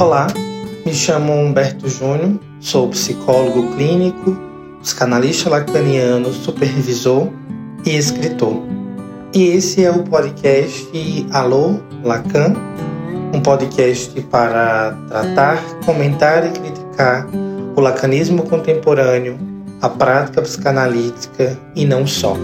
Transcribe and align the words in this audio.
Olá, 0.00 0.28
me 0.86 0.94
chamo 0.94 1.30
Humberto 1.30 1.86
Júnior, 1.86 2.40
sou 2.58 2.88
psicólogo 2.88 3.76
clínico, 3.76 4.34
psicanalista 4.80 5.50
lacaniano, 5.50 6.32
supervisor 6.32 7.28
e 7.84 7.96
escritor. 7.96 8.62
E 9.34 9.48
esse 9.48 9.84
é 9.84 9.90
o 9.90 10.02
podcast 10.04 10.90
Alô 11.32 11.80
Lacan, 12.02 12.54
um 13.34 13.42
podcast 13.42 14.18
para 14.22 14.96
tratar, 15.06 15.62
comentar 15.84 16.46
e 16.46 16.50
criticar 16.50 17.28
o 17.76 17.80
lacanismo 17.82 18.44
contemporâneo, 18.44 19.38
a 19.82 19.90
prática 19.90 20.40
psicanalítica 20.40 21.58
e 21.76 21.84
não 21.84 22.06
só. 22.06 22.34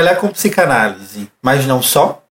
Trabalhar 0.00 0.18
com 0.18 0.28
psicanálise, 0.28 1.30
mas 1.42 1.66
não 1.66 1.82
só. 1.82 2.24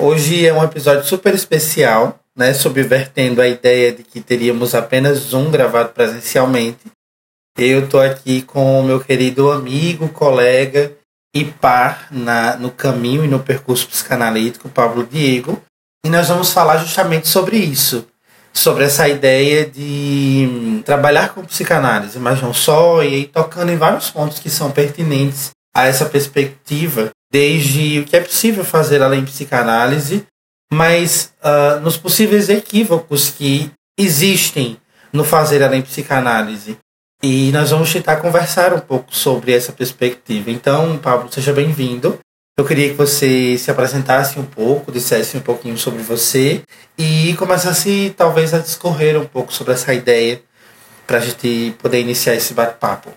Hoje 0.00 0.44
é 0.44 0.52
um 0.52 0.64
episódio 0.64 1.04
super 1.04 1.32
especial, 1.32 2.18
né, 2.36 2.52
subvertendo 2.52 3.40
a 3.40 3.46
ideia 3.46 3.92
de 3.92 4.02
que 4.02 4.20
teríamos 4.20 4.74
apenas 4.74 5.32
um 5.32 5.48
gravado 5.48 5.90
presencialmente. 5.90 6.90
Eu 7.56 7.84
estou 7.84 8.00
aqui 8.00 8.42
com 8.42 8.80
o 8.80 8.82
meu 8.82 8.98
querido 8.98 9.52
amigo, 9.52 10.08
colega 10.08 10.92
e 11.32 11.44
par 11.44 12.08
na, 12.10 12.56
no 12.56 12.72
caminho 12.72 13.24
e 13.24 13.28
no 13.28 13.38
percurso 13.38 13.86
psicanalítico, 13.86 14.68
Pablo 14.68 15.06
Diego, 15.06 15.62
e 16.04 16.10
nós 16.10 16.26
vamos 16.26 16.52
falar 16.52 16.78
justamente 16.78 17.28
sobre 17.28 17.58
isso, 17.58 18.08
sobre 18.52 18.82
essa 18.82 19.08
ideia 19.08 19.64
de 19.64 20.82
trabalhar 20.84 21.32
com 21.32 21.44
psicanálise, 21.44 22.18
mas 22.18 22.42
não 22.42 22.52
só, 22.52 23.04
e 23.04 23.26
tocando 23.26 23.70
em 23.70 23.76
vários 23.76 24.10
pontos 24.10 24.40
que 24.40 24.50
são 24.50 24.72
pertinentes 24.72 25.53
a 25.76 25.86
essa 25.86 26.06
perspectiva, 26.06 27.10
desde 27.30 28.00
o 28.00 28.04
que 28.04 28.16
é 28.16 28.20
possível 28.20 28.64
fazer 28.64 29.02
além 29.02 29.24
psicanálise, 29.24 30.24
mas 30.72 31.32
uh, 31.42 31.80
nos 31.80 31.96
possíveis 31.96 32.48
equívocos 32.48 33.30
que 33.30 33.70
existem 33.98 34.78
no 35.12 35.24
fazer 35.24 35.62
além 35.62 35.82
psicanálise. 35.82 36.76
E 37.22 37.50
nós 37.52 37.70
vamos 37.70 37.92
tentar 37.92 38.16
conversar 38.16 38.74
um 38.74 38.80
pouco 38.80 39.14
sobre 39.14 39.52
essa 39.52 39.72
perspectiva. 39.72 40.50
Então, 40.50 40.98
Pablo, 40.98 41.32
seja 41.32 41.52
bem-vindo. 41.52 42.18
Eu 42.56 42.64
queria 42.64 42.90
que 42.90 42.94
você 42.94 43.58
se 43.58 43.70
apresentasse 43.70 44.38
um 44.38 44.44
pouco, 44.44 44.92
dissesse 44.92 45.36
um 45.36 45.40
pouquinho 45.40 45.76
sobre 45.76 46.02
você 46.02 46.62
e 46.96 47.34
começasse 47.34 48.14
talvez 48.16 48.54
a 48.54 48.58
discorrer 48.58 49.20
um 49.20 49.26
pouco 49.26 49.52
sobre 49.52 49.72
essa 49.72 49.92
ideia 49.92 50.40
para 51.06 51.18
a 51.18 51.20
gente 51.20 51.74
poder 51.78 52.00
iniciar 52.00 52.34
esse 52.34 52.54
bate-papo. 52.54 53.10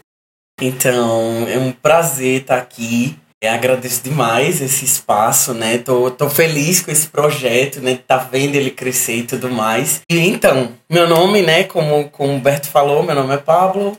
Então, 0.60 1.48
é 1.48 1.58
um 1.60 1.72
prazer 1.72 2.42
estar 2.42 2.58
aqui. 2.58 3.16
Eu 3.40 3.52
agradeço 3.52 4.04
demais 4.04 4.60
esse 4.60 4.84
espaço, 4.86 5.54
né? 5.54 5.78
Tô, 5.78 6.10
tô 6.10 6.28
feliz 6.32 6.82
com 6.82 6.90
esse 6.90 7.08
projeto, 7.08 7.80
né? 7.80 8.00
Tá 8.08 8.18
vendo 8.18 8.56
ele 8.56 8.72
crescer 8.72 9.18
e 9.18 9.24
tudo 9.24 9.52
mais. 9.52 10.02
E 10.10 10.18
então, 10.18 10.72
meu 10.90 11.08
nome, 11.08 11.44
né? 11.44 11.64
Como, 11.64 12.10
como 12.10 12.34
o 12.34 12.36
Humberto 12.36 12.70
falou, 12.70 13.04
meu 13.04 13.14
nome 13.14 13.36
é 13.36 13.38
Pablo. 13.38 13.96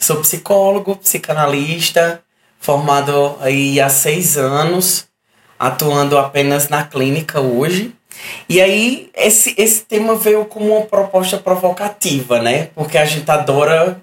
Sou 0.00 0.16
psicólogo, 0.16 0.96
psicanalista, 0.96 2.20
formado 2.58 3.36
aí 3.40 3.80
há 3.80 3.88
seis 3.88 4.36
anos, 4.36 5.06
atuando 5.56 6.18
apenas 6.18 6.68
na 6.68 6.82
clínica 6.82 7.40
hoje. 7.40 7.94
E 8.48 8.60
aí, 8.60 9.10
esse, 9.14 9.54
esse 9.56 9.82
tema 9.82 10.16
veio 10.16 10.44
como 10.44 10.76
uma 10.76 10.86
proposta 10.86 11.38
provocativa, 11.38 12.42
né? 12.42 12.70
Porque 12.74 12.98
a 12.98 13.04
gente 13.04 13.30
adora 13.30 14.00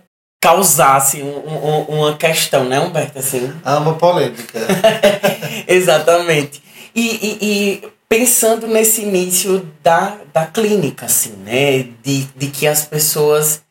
causasse 0.48 1.22
um, 1.22 1.28
um, 1.28 1.82
uma 1.98 2.16
questão, 2.16 2.64
né, 2.64 2.80
Humberto? 2.80 3.20
Assim. 3.20 3.52
Ama 3.66 3.96
polêmica. 3.96 4.60
Exatamente. 5.68 6.64
E, 6.96 7.02
e, 7.02 7.38
e, 7.42 7.90
pensando 8.08 8.66
nesse 8.66 9.02
início 9.02 9.68
da, 9.84 10.16
da 10.34 10.46
clínica, 10.46 11.06
assim, 11.06 11.34
né? 11.44 11.88
De, 12.02 12.24
de 12.34 12.48
que 12.48 12.66
as 12.66 12.86
pessoas 12.86 13.62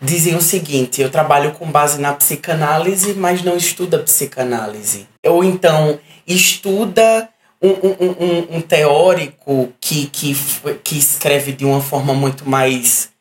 dizem 0.00 0.34
o 0.34 0.40
seguinte: 0.40 1.02
eu 1.02 1.10
trabalho 1.10 1.52
com 1.52 1.70
base 1.70 2.00
na 2.00 2.14
psicanálise, 2.14 3.12
mas 3.12 3.44
não 3.44 3.56
estuda 3.56 3.98
psicanálise. 3.98 5.06
Ou 5.26 5.44
então 5.44 6.00
estuda 6.26 7.28
um, 7.60 7.68
um, 7.68 8.08
um, 8.08 8.56
um 8.56 8.60
teórico 8.62 9.70
que, 9.78 10.06
que, 10.06 10.34
que 10.82 10.98
escreve 10.98 11.52
de 11.52 11.66
uma 11.66 11.82
forma 11.82 12.14
muito 12.14 12.48
mais 12.48 13.11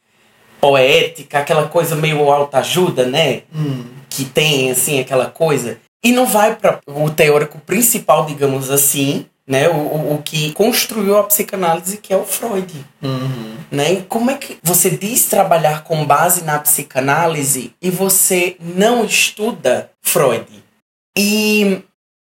poética, 0.61 1.39
aquela 1.39 1.67
coisa 1.67 1.95
meio 1.95 2.31
autoajuda, 2.31 3.05
né? 3.05 3.41
Hum. 3.53 3.83
Que 4.07 4.23
tem, 4.23 4.71
assim, 4.71 4.99
aquela 4.99 5.25
coisa. 5.25 5.79
E 6.03 6.11
não 6.11 6.25
vai 6.25 6.55
para 6.55 6.79
o 6.87 7.09
teórico 7.09 7.59
principal, 7.59 8.25
digamos 8.25 8.69
assim, 8.69 9.25
né? 9.47 9.67
O, 9.69 9.75
o, 9.75 10.15
o, 10.15 10.21
que 10.21 10.53
construiu 10.53 11.17
a 11.17 11.23
psicanálise, 11.23 11.97
que 11.97 12.13
é 12.13 12.17
o 12.17 12.23
Freud. 12.23 12.85
Uhum. 13.01 13.57
Né? 13.71 13.93
E 13.93 14.01
como 14.03 14.31
é 14.31 14.35
que 14.35 14.57
você 14.63 14.89
diz 14.89 15.25
trabalhar 15.25 15.83
com 15.83 16.05
base 16.05 16.43
na 16.43 16.59
psicanálise 16.59 17.73
e 17.81 17.89
você 17.89 18.55
não 18.59 19.03
estuda 19.03 19.91
Freud? 20.01 20.47
E 21.17 21.81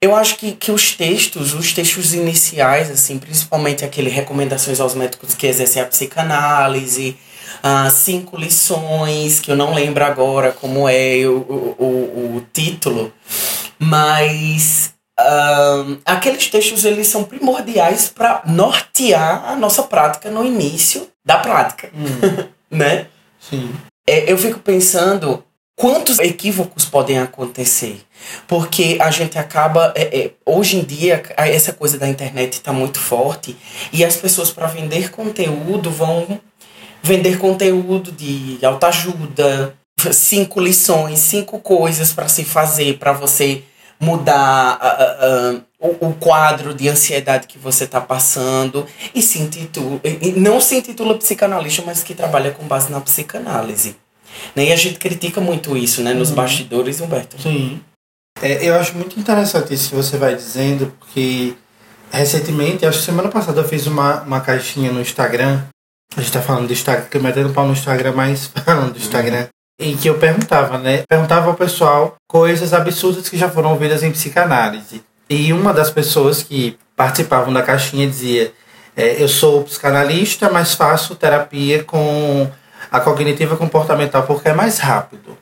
eu 0.02 0.16
acho 0.16 0.36
que, 0.36 0.50
que 0.50 0.72
os 0.72 0.96
textos, 0.96 1.54
os 1.54 1.72
textos 1.72 2.12
iniciais, 2.12 2.90
assim, 2.90 3.20
principalmente 3.20 3.84
aquele 3.84 4.10
Recomendações 4.10 4.80
aos 4.80 4.96
Médicos 4.96 5.32
que 5.32 5.46
Exercem 5.46 5.80
a 5.80 5.86
Psicanálise, 5.86 7.16
uh, 7.62 7.88
Cinco 7.88 8.36
Lições, 8.36 9.38
que 9.38 9.52
eu 9.52 9.56
não 9.56 9.72
lembro 9.72 10.04
agora 10.04 10.50
como 10.50 10.88
é 10.88 11.24
o, 11.24 11.76
o, 11.78 12.36
o 12.36 12.46
título, 12.52 13.12
mas 13.78 14.92
uh, 15.20 15.96
aqueles 16.04 16.48
textos 16.48 16.84
eles 16.84 17.06
são 17.06 17.22
primordiais 17.22 18.08
para 18.08 18.42
nortear 18.44 19.50
a 19.50 19.54
nossa 19.54 19.84
prática 19.84 20.28
no 20.28 20.44
início 20.44 21.08
da 21.24 21.38
prática, 21.38 21.88
hum. 21.94 22.48
né? 22.68 23.06
Sim. 23.38 23.72
É, 24.04 24.32
eu 24.32 24.36
fico 24.36 24.58
pensando 24.58 25.44
quantos 25.82 26.20
equívocos 26.20 26.84
podem 26.84 27.18
acontecer. 27.18 28.00
Porque 28.46 28.98
a 29.00 29.10
gente 29.10 29.36
acaba. 29.36 29.92
É, 29.96 30.16
é, 30.16 30.30
hoje 30.46 30.76
em 30.76 30.84
dia, 30.84 31.20
essa 31.36 31.72
coisa 31.72 31.98
da 31.98 32.08
internet 32.08 32.52
está 32.52 32.72
muito 32.72 33.00
forte 33.00 33.56
e 33.92 34.04
as 34.04 34.14
pessoas, 34.14 34.52
para 34.52 34.68
vender 34.68 35.10
conteúdo, 35.10 35.90
vão 35.90 36.40
vender 37.02 37.36
conteúdo 37.36 38.12
de 38.12 38.64
autoajuda, 38.64 39.74
cinco 40.12 40.60
lições, 40.60 41.18
cinco 41.18 41.58
coisas 41.58 42.12
para 42.12 42.28
se 42.28 42.44
fazer 42.44 42.98
para 42.98 43.12
você 43.12 43.64
mudar 43.98 44.78
uh, 44.80 45.56
uh, 45.56 45.62
o, 45.80 46.08
o, 46.08 46.14
quadro 46.14 46.74
de 46.74 46.88
ansiedade 46.88 47.48
que 47.48 47.58
você 47.58 47.84
está 47.84 48.00
passando 48.00 48.86
e 49.14 49.22
se 49.22 49.40
intitula, 49.40 50.00
não 50.36 50.60
se 50.60 50.76
intitula 50.76 51.18
psicanalista, 51.18 51.82
mas 51.84 52.02
que 52.02 52.14
trabalha 52.14 52.50
com 52.52 52.64
base 52.64 52.90
na 52.90 53.00
psicanálise. 53.00 53.96
Né? 54.54 54.66
E 54.66 54.72
a 54.72 54.76
gente 54.76 54.98
critica 54.98 55.40
muito 55.40 55.76
isso, 55.76 56.02
né? 56.02 56.14
Nos 56.14 56.30
uhum. 56.30 56.36
bastidores, 56.36 57.00
Humberto. 57.00 57.40
Sim. 57.40 57.80
É, 58.40 58.66
eu 58.66 58.74
acho 58.74 58.94
muito 58.96 59.18
interessante 59.18 59.74
isso 59.74 59.90
que 59.90 59.96
você 59.96 60.16
vai 60.16 60.34
dizendo, 60.34 60.92
porque 60.98 61.54
recentemente, 62.10 62.84
acho 62.84 62.98
que 62.98 63.04
semana 63.04 63.28
passada 63.28 63.60
eu 63.60 63.68
fiz 63.68 63.86
uma, 63.86 64.22
uma 64.22 64.40
caixinha 64.40 64.90
no 64.90 65.00
Instagram 65.00 65.62
a 66.16 66.20
gente 66.20 66.32
tá 66.32 66.42
falando 66.42 66.66
do 66.66 66.72
Instagram, 66.72 67.06
que 67.06 67.16
eu 67.16 67.22
metendo 67.22 67.50
pau 67.50 67.66
no 67.66 67.72
Instagram, 67.72 68.12
mas 68.14 68.50
falando 68.64 68.92
do 68.92 68.98
Instagram. 68.98 69.46
Em 69.80 69.96
que 69.96 70.08
eu 70.08 70.18
perguntava, 70.18 70.78
né? 70.78 71.02
Perguntava 71.08 71.48
ao 71.48 71.54
pessoal 71.54 72.16
coisas 72.28 72.72
absurdas 72.72 73.28
que 73.28 73.38
já 73.38 73.48
foram 73.48 73.72
ouvidas 73.72 74.02
em 74.02 74.12
psicanálise. 74.12 75.02
E 75.28 75.52
uma 75.52 75.72
das 75.72 75.90
pessoas 75.90 76.42
que 76.42 76.78
participavam 76.94 77.52
da 77.52 77.62
caixinha 77.62 78.06
dizia: 78.06 78.52
é, 78.94 79.22
Eu 79.22 79.28
sou 79.28 79.64
psicanalista, 79.64 80.50
mas 80.50 80.74
faço 80.74 81.16
terapia 81.16 81.82
com 81.82 82.48
a 82.92 83.00
cognitiva 83.00 83.56
comportamental 83.56 84.24
porque 84.24 84.48
é 84.48 84.54
mais 84.54 84.78
rápido. 84.78 85.36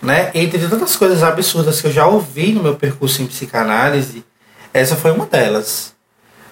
Né? 0.00 0.30
Entre 0.32 0.66
tantas 0.68 0.96
coisas 0.96 1.22
absurdas 1.22 1.80
que 1.80 1.88
eu 1.88 1.92
já 1.92 2.06
ouvi 2.06 2.52
no 2.52 2.62
meu 2.62 2.76
percurso 2.76 3.20
em 3.20 3.26
psicanálise, 3.26 4.24
essa 4.72 4.96
foi 4.96 5.10
uma 5.10 5.26
delas 5.26 5.92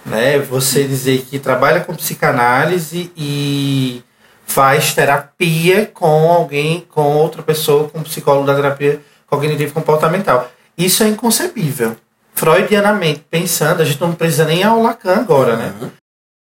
né? 0.04 0.38
Você 0.38 0.84
dizer 0.84 1.22
que 1.22 1.38
trabalha 1.38 1.80
com 1.80 1.94
psicanálise 1.94 3.10
e 3.16 4.02
faz 4.44 4.94
terapia 4.94 5.86
com 5.86 6.30
alguém, 6.30 6.86
com 6.90 7.02
outra 7.16 7.42
pessoa, 7.42 7.88
com 7.88 7.98
um 7.98 8.02
psicólogo 8.02 8.46
da 8.46 8.54
terapia 8.54 9.00
cognitivo 9.26 9.72
comportamental. 9.72 10.50
Isso 10.76 11.02
é 11.02 11.08
inconcebível. 11.08 11.96
Freudianamente 12.34 13.24
pensando, 13.30 13.82
a 13.82 13.84
gente 13.84 14.00
não 14.00 14.12
precisa 14.12 14.44
nem 14.44 14.62
ao 14.62 14.82
Lacan 14.82 15.16
agora, 15.16 15.56
né? 15.56 15.72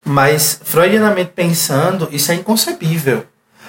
Mas 0.06 0.60
freudianamente 0.62 1.32
pensando, 1.34 2.08
isso 2.12 2.30
é 2.30 2.36
inconcebível. 2.36 3.26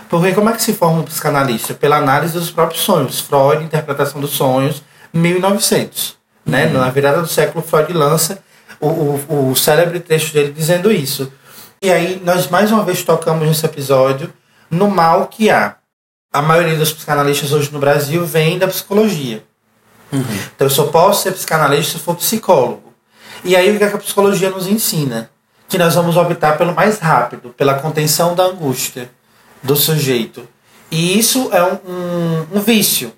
Porque 0.10 0.34
como 0.34 0.50
é 0.50 0.54
que 0.54 0.62
se 0.62 0.74
forma 0.74 1.02
um 1.02 1.04
psicanalista? 1.04 1.76
Pela 1.76 1.98
análise 1.98 2.34
dos 2.34 2.50
próprios 2.50 2.82
sonhos. 2.82 3.20
Freud, 3.20 3.64
interpretação 3.64 4.20
dos 4.20 4.32
sonhos, 4.32 4.82
1900. 5.14 6.18
Né? 6.46 6.66
Uhum. 6.66 6.74
Na 6.74 6.90
virada 6.90 7.22
do 7.22 7.28
século, 7.28 7.64
Freud 7.64 7.94
lança 7.94 8.42
o, 8.82 8.88
o, 8.88 9.52
o 9.52 9.56
célebre 9.56 10.00
texto 10.00 10.34
dele 10.34 10.52
dizendo 10.52 10.92
isso. 10.92 11.32
E 11.82 11.92
aí 11.92 12.20
nós 12.26 12.50
mais 12.50 12.72
uma 12.72 12.84
vez 12.84 13.04
tocamos 13.04 13.48
nesse 13.48 13.64
episódio 13.66 14.34
no 14.70 14.90
mal 14.90 15.28
que 15.28 15.50
há. 15.50 15.76
A 16.32 16.42
maioria 16.42 16.76
dos 16.76 16.92
psicanalistas 16.92 17.52
hoje 17.52 17.72
no 17.72 17.80
Brasil 17.80 18.26
vem 18.26 18.60
da 18.60 18.68
psicologia. 18.68 19.44
Uhum. 20.12 20.24
Então 20.56 20.66
eu 20.66 20.72
só 20.72 20.86
posso 20.86 21.24
ser 21.24 21.32
psicanalista 21.32 21.98
se 21.98 22.04
for 22.04 22.16
psicólogo. 22.16 22.94
E 23.44 23.56
aí 23.56 23.74
o 23.74 23.78
que 23.78 23.84
a 23.84 23.98
psicologia 23.98 24.50
nos 24.50 24.68
ensina? 24.68 25.30
Que 25.68 25.78
nós 25.78 25.96
vamos 25.96 26.18
optar 26.18 26.58
pelo 26.58 26.74
mais 26.74 27.00
rápido, 27.00 27.54
pela 27.56 27.76
contenção 27.76 28.36
da 28.36 28.44
angústia 28.44 29.10
do 29.62 29.76
sujeito. 29.76 30.48
E 30.92 31.18
isso 31.18 31.50
é 31.52 31.64
um, 31.64 31.78
um, 31.88 32.48
um 32.58 32.62
vício. 32.62 33.14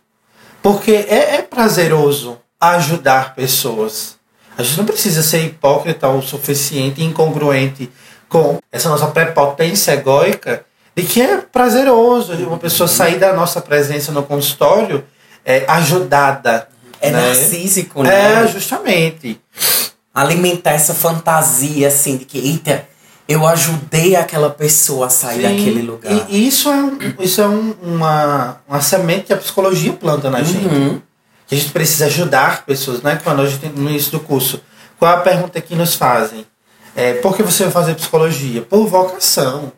Porque 0.61 0.91
é, 0.91 1.35
é 1.35 1.41
prazeroso 1.41 2.37
ajudar 2.59 3.33
pessoas. 3.33 4.15
A 4.57 4.63
gente 4.63 4.77
não 4.77 4.85
precisa 4.85 5.23
ser 5.23 5.45
hipócrita 5.45 6.07
o 6.07 6.21
suficiente, 6.21 7.03
incongruente 7.03 7.89
com 8.29 8.59
essa 8.71 8.89
nossa 8.89 9.07
prepotência 9.07 9.93
egóica 9.93 10.65
de 10.95 11.03
que 11.03 11.21
é 11.21 11.37
prazeroso 11.37 12.33
uma 12.45 12.57
pessoa 12.57 12.87
sair 12.87 13.17
da 13.17 13.33
nossa 13.33 13.61
presença 13.61 14.11
no 14.11 14.23
consultório 14.23 15.03
é, 15.43 15.65
ajudada. 15.67 16.67
É 16.99 17.09
né? 17.09 17.27
narcísico, 17.27 18.03
né? 18.03 18.43
É, 18.43 18.47
justamente. 18.47 19.41
Alimentar 20.13 20.71
essa 20.71 20.93
fantasia, 20.93 21.87
assim, 21.87 22.17
de 22.17 22.25
que, 22.25 22.37
eita, 22.37 22.87
eu 23.31 23.47
ajudei 23.47 24.15
aquela 24.15 24.49
pessoa 24.49 25.07
a 25.07 25.09
sair 25.09 25.37
Sim, 25.37 25.41
daquele 25.43 25.81
lugar. 25.83 26.11
E 26.29 26.47
isso 26.47 26.69
é, 26.69 27.23
isso 27.23 27.41
é 27.41 27.47
um, 27.47 27.73
uma, 27.81 28.57
uma 28.67 28.81
semente 28.81 29.27
que 29.27 29.33
a 29.33 29.37
psicologia 29.37 29.93
planta 29.93 30.29
na 30.29 30.39
uhum. 30.39 30.45
gente. 30.45 31.01
Que 31.47 31.55
a 31.55 31.57
gente 31.57 31.71
precisa 31.71 32.05
ajudar 32.05 32.65
pessoas, 32.65 33.01
né? 33.01 33.19
Quando 33.23 33.41
a 33.41 33.45
gente 33.47 33.67
no 33.67 33.89
início 33.89 34.11
do 34.11 34.19
curso. 34.19 34.61
Qual 34.99 35.11
a 35.13 35.17
pergunta 35.17 35.59
que 35.61 35.75
nos 35.75 35.95
fazem? 35.95 36.45
É, 36.95 37.13
por 37.13 37.35
que 37.35 37.41
você 37.41 37.63
vai 37.63 37.71
fazer 37.71 37.95
psicologia? 37.95 38.61
Por 38.61 38.85
vocação. 38.85 39.71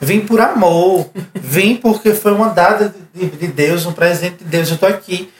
Vim 0.00 0.20
por 0.20 0.40
amor. 0.40 1.08
Vim 1.34 1.76
porque 1.76 2.12
foi 2.12 2.32
uma 2.32 2.50
dada 2.50 2.94
de, 3.14 3.26
de 3.26 3.46
Deus, 3.46 3.86
um 3.86 3.92
presente 3.92 4.38
de 4.38 4.44
Deus. 4.44 4.68
Eu 4.68 4.74
estou 4.74 4.88
aqui. 4.88 5.32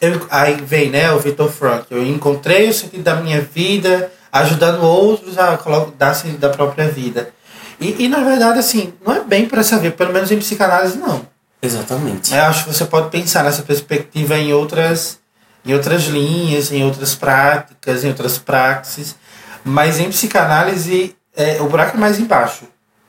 Eu, 0.00 0.26
aí 0.30 0.54
vem, 0.54 0.90
né, 0.90 1.10
o 1.12 1.18
Victor 1.18 1.50
Frank. 1.50 1.86
Eu 1.90 2.06
encontrei 2.06 2.68
o 2.68 2.74
sentido 2.74 3.02
da 3.02 3.16
minha 3.16 3.40
vida, 3.40 4.12
ajudando 4.32 4.82
outros 4.82 5.38
a 5.38 5.58
dar 5.96 6.14
sentido 6.14 6.38
da 6.38 6.50
própria 6.50 6.88
vida. 6.88 7.32
E, 7.80 8.04
e 8.04 8.08
na 8.08 8.20
verdade, 8.20 8.58
assim, 8.58 8.92
não 9.04 9.14
é 9.14 9.20
bem 9.20 9.46
para 9.46 9.62
vida, 9.62 9.92
pelo 9.92 10.12
menos 10.12 10.30
em 10.30 10.38
psicanálise, 10.38 10.98
não. 10.98 11.26
Exatamente. 11.60 12.34
Eu 12.34 12.42
acho 12.42 12.64
que 12.64 12.74
você 12.74 12.84
pode 12.84 13.10
pensar 13.10 13.44
nessa 13.44 13.62
perspectiva 13.62 14.36
em 14.36 14.52
outras, 14.52 15.18
em 15.64 15.74
outras 15.74 16.04
linhas, 16.04 16.70
em 16.72 16.84
outras 16.84 17.14
práticas, 17.14 18.04
em 18.04 18.08
outras 18.08 18.38
praxis. 18.38 19.16
Mas 19.64 19.98
em 19.98 20.08
psicanálise, 20.08 21.16
é, 21.36 21.60
o 21.60 21.68
buraco 21.68 21.96
é 21.96 22.00
mais 22.00 22.18
embaixo. 22.18 22.64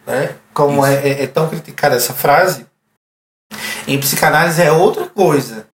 Né? 0.05 0.35
Como 0.53 0.85
é, 0.85 0.95
é, 0.95 1.23
é, 1.23 1.27
tão 1.27 1.47
criticada 1.47 1.95
essa 1.95 2.13
frase, 2.13 2.65
em 3.87 3.99
psicanálise 3.99 4.61
é 4.61 4.71
outra 4.71 5.05
coisa. 5.05 5.67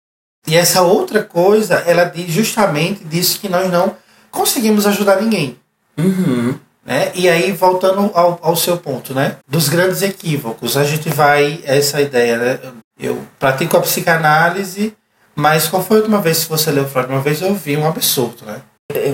E 0.47 0.55
essa 0.55 0.81
outra 0.81 1.23
coisa, 1.23 1.75
ela 1.87 2.03
diz 2.03 2.31
justamente 2.31 3.03
disso 3.03 3.39
que 3.39 3.49
nós 3.49 3.71
não 3.71 3.95
conseguimos 4.35 4.85
ajudar 4.85 5.21
ninguém. 5.21 5.57
Uhum. 5.97 6.59
Né? 6.85 7.11
E 7.15 7.27
aí, 7.27 7.51
voltando 7.51 8.11
ao, 8.13 8.37
ao 8.43 8.55
seu 8.55 8.77
ponto, 8.77 9.13
né? 9.13 9.37
Dos 9.47 9.67
grandes 9.69 10.03
equívocos, 10.03 10.77
a 10.77 10.83
gente 10.83 11.09
vai 11.09 11.61
essa 11.63 11.99
ideia, 11.99 12.37
né? 12.37 12.59
Eu 12.99 13.25
pratico 13.39 13.75
a 13.75 13.81
psicanálise, 13.81 14.93
mas 15.35 15.67
qual 15.67 15.83
foi 15.83 15.97
a 15.97 15.99
última 16.01 16.21
vez 16.21 16.43
que 16.43 16.49
você 16.49 16.69
leu 16.69 16.87
Freud? 16.87 17.09
Uma 17.09 17.21
vez 17.21 17.41
eu 17.41 17.49
ouvi 17.49 17.75
um 17.75 17.87
absurdo, 17.87 18.45
né? 18.45 18.61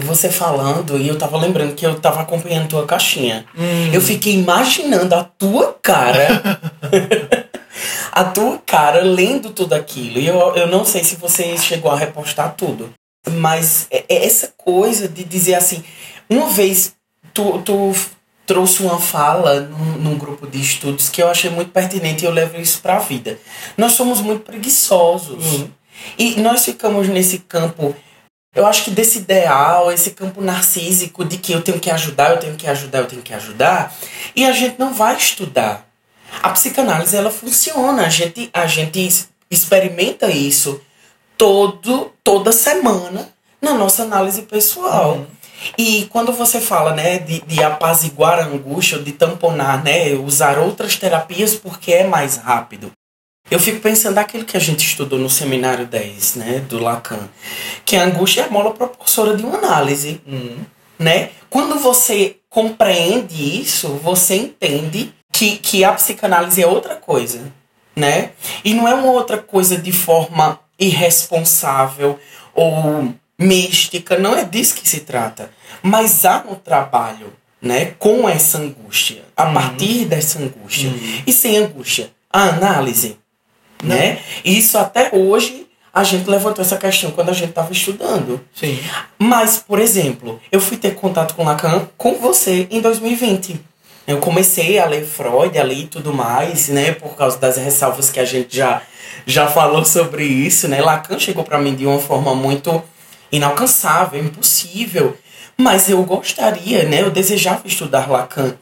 Você 0.03 0.29
falando, 0.29 0.97
e 0.97 1.07
eu 1.07 1.17
tava 1.17 1.37
lembrando 1.37 1.73
que 1.73 1.85
eu 1.85 1.97
tava 1.97 2.21
acompanhando 2.21 2.67
tua 2.67 2.85
caixinha. 2.85 3.45
Hum. 3.57 3.89
Eu 3.93 4.01
fiquei 4.01 4.33
imaginando 4.33 5.15
a 5.15 5.23
tua 5.23 5.73
cara. 5.81 6.59
a 8.11 8.23
tua 8.25 8.57
cara 8.65 9.01
lendo 9.01 9.51
tudo 9.51 9.73
aquilo. 9.73 10.19
E 10.19 10.27
eu, 10.27 10.37
eu 10.55 10.67
não 10.67 10.83
sei 10.83 11.05
se 11.05 11.15
você 11.15 11.57
chegou 11.57 11.89
a 11.89 11.95
repostar 11.97 12.53
tudo. 12.57 12.89
Mas 13.29 13.87
é, 13.91 14.05
é 14.09 14.25
essa 14.25 14.53
coisa 14.57 15.07
de 15.07 15.23
dizer 15.23 15.55
assim, 15.55 15.83
uma 16.29 16.49
vez 16.49 16.95
tu, 17.33 17.61
tu 17.61 17.93
trouxe 18.45 18.81
uma 18.81 18.99
fala 18.99 19.61
num, 19.61 19.97
num, 19.97 20.17
grupo 20.17 20.47
de 20.47 20.59
estudos 20.59 21.09
que 21.09 21.21
eu 21.21 21.29
achei 21.29 21.49
muito 21.49 21.71
pertinente 21.71 22.23
e 22.23 22.27
eu 22.27 22.31
levo 22.31 22.59
isso 22.59 22.81
para 22.81 22.97
a 22.97 22.99
vida. 22.99 23.39
Nós 23.77 23.93
somos 23.93 24.19
muito 24.21 24.43
preguiçosos. 24.43 25.53
Uhum. 25.53 25.69
E 26.17 26.41
nós 26.41 26.65
ficamos 26.65 27.07
nesse 27.07 27.39
campo 27.39 27.95
eu 28.53 28.65
acho 28.65 28.83
que 28.83 28.91
desse 28.91 29.19
ideal, 29.19 29.91
esse 29.93 30.11
campo 30.11 30.41
narcísico 30.41 31.23
de 31.23 31.37
que 31.37 31.53
eu 31.53 31.61
tenho 31.61 31.79
que 31.79 31.89
ajudar, 31.89 32.31
eu 32.31 32.37
tenho 32.37 32.55
que 32.57 32.67
ajudar, 32.67 32.99
eu 32.99 33.05
tenho 33.05 33.21
que 33.21 33.33
ajudar, 33.33 33.95
e 34.35 34.45
a 34.45 34.51
gente 34.51 34.77
não 34.77 34.93
vai 34.93 35.15
estudar. 35.15 35.87
A 36.43 36.49
psicanálise 36.49 37.15
ela 37.15 37.31
funciona, 37.31 38.05
a 38.05 38.09
gente, 38.09 38.49
a 38.53 38.67
gente 38.67 39.29
experimenta 39.49 40.29
isso 40.29 40.81
todo 41.41 42.11
toda 42.23 42.51
semana 42.51 43.27
na 43.59 43.73
nossa 43.73 44.03
análise 44.03 44.43
pessoal. 44.43 45.15
Uhum. 45.15 45.25
E 45.75 46.05
quando 46.11 46.31
você 46.31 46.61
fala, 46.61 46.93
né, 46.93 47.17
de, 47.17 47.41
de 47.41 47.63
apaziguar 47.63 48.37
a 48.37 48.45
angústia, 48.45 48.99
de 48.99 49.11
tamponar, 49.11 49.83
né, 49.83 50.13
usar 50.13 50.59
outras 50.59 50.97
terapias 50.97 51.55
porque 51.55 51.93
é 51.93 52.05
mais 52.05 52.37
rápido. 52.37 52.91
Eu 53.49 53.59
fico 53.59 53.79
pensando 53.79 54.15
naquilo 54.15 54.45
que 54.45 54.55
a 54.55 54.59
gente 54.59 54.85
estudou 54.85 55.17
no 55.17 55.31
seminário 55.31 55.87
10, 55.87 56.35
né, 56.35 56.59
do 56.69 56.77
Lacan, 56.77 57.27
que 57.83 57.95
a 57.95 58.03
angústia 58.03 58.41
é 58.41 58.45
a 58.45 58.51
mola 58.51 58.71
propulsora 58.71 59.35
de 59.35 59.43
uma 59.43 59.57
análise, 59.57 60.21
hum. 60.27 60.59
né? 60.99 61.31
Quando 61.49 61.79
você 61.79 62.37
compreende 62.51 63.59
isso, 63.59 63.87
você 64.03 64.35
entende 64.35 65.11
que, 65.33 65.57
que 65.57 65.83
a 65.83 65.91
psicanálise 65.93 66.61
é 66.61 66.67
outra 66.67 66.95
coisa, 66.95 67.51
né? 67.95 68.29
E 68.63 68.75
não 68.75 68.87
é 68.87 68.93
uma 68.93 69.11
outra 69.11 69.39
coisa 69.39 69.75
de 69.75 69.91
forma 69.91 70.59
irresponsável 70.81 72.19
ou 72.53 73.13
mística, 73.39 74.17
não 74.17 74.35
é 74.35 74.43
disso 74.43 74.75
que 74.75 74.87
se 74.87 75.01
trata. 75.01 75.49
Mas 75.81 76.25
há 76.25 76.43
um 76.49 76.55
trabalho, 76.55 77.33
né, 77.61 77.93
com 77.97 78.27
essa 78.27 78.57
angústia, 78.57 79.23
a 79.37 79.45
uhum. 79.47 79.53
partir 79.53 80.05
dessa 80.05 80.39
angústia. 80.39 80.89
Uhum. 80.89 81.23
E 81.25 81.31
sem 81.31 81.57
angústia, 81.57 82.11
a 82.29 82.43
análise 82.49 83.21
né? 83.83 84.19
E 84.43 84.57
isso 84.57 84.77
até 84.77 85.09
hoje 85.13 85.67
a 85.93 86.03
gente 86.03 86.29
levantou 86.29 86.63
essa 86.63 86.77
questão 86.77 87.11
quando 87.11 87.29
a 87.29 87.33
gente 87.33 87.49
estava 87.49 87.71
estudando. 87.73 88.39
Sim. 88.55 88.79
Mas, 89.19 89.57
por 89.57 89.79
exemplo, 89.79 90.39
eu 90.51 90.61
fui 90.61 90.77
ter 90.77 90.95
contato 90.95 91.35
com 91.35 91.43
Lacan 91.43 91.87
com 91.97 92.15
você 92.15 92.67
em 92.71 92.79
2020. 92.79 93.59
Eu 94.11 94.17
comecei 94.17 94.77
a 94.77 94.85
ler 94.85 95.05
Freud 95.05 95.57
ali 95.57 95.83
e 95.83 95.87
tudo 95.87 96.13
mais, 96.13 96.67
né? 96.67 96.91
Por 96.91 97.15
causa 97.15 97.37
das 97.37 97.55
ressalvas 97.55 98.09
que 98.09 98.19
a 98.19 98.25
gente 98.25 98.57
já, 98.57 98.81
já 99.25 99.47
falou 99.47 99.85
sobre 99.85 100.25
isso, 100.25 100.67
né? 100.67 100.81
Lacan 100.81 101.17
chegou 101.17 101.45
para 101.45 101.57
mim 101.57 101.73
de 101.73 101.85
uma 101.85 101.97
forma 101.97 102.35
muito 102.35 102.83
inalcançável, 103.31 104.21
impossível. 104.21 105.17
Mas 105.57 105.89
eu 105.89 106.03
gostaria, 106.03 106.83
né? 106.83 107.01
Eu 107.01 107.09
desejava 107.09 107.65
estudar 107.65 108.09
Lacan. 108.09 108.55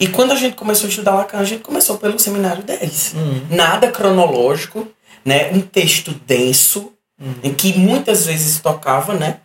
E 0.00 0.08
quando 0.08 0.32
a 0.32 0.36
gente 0.36 0.56
começou 0.56 0.86
a 0.86 0.90
estudar 0.90 1.14
Lacan, 1.14 1.38
a 1.38 1.44
gente 1.44 1.62
começou 1.62 1.98
pelo 1.98 2.18
seminário 2.18 2.64
10. 2.64 3.14
Uhum. 3.14 3.46
Nada 3.50 3.92
cronológico, 3.92 4.88
né? 5.24 5.50
Um 5.52 5.60
texto 5.60 6.10
denso, 6.26 6.92
uhum. 7.20 7.34
em 7.44 7.54
que 7.54 7.78
muitas 7.78 8.26
vezes 8.26 8.58
tocava, 8.58 9.14
né? 9.14 9.38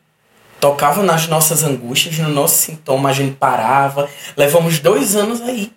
Tocava 0.62 1.02
nas 1.02 1.28
nossas 1.28 1.64
angústias, 1.64 2.20
no 2.20 2.30
nosso 2.30 2.56
sintoma, 2.56 3.10
a 3.10 3.14
gente 3.14 3.36
parava. 3.36 4.08
Levamos 4.38 4.78
dois 4.78 5.16
anos 5.16 5.42
aí. 5.42 5.74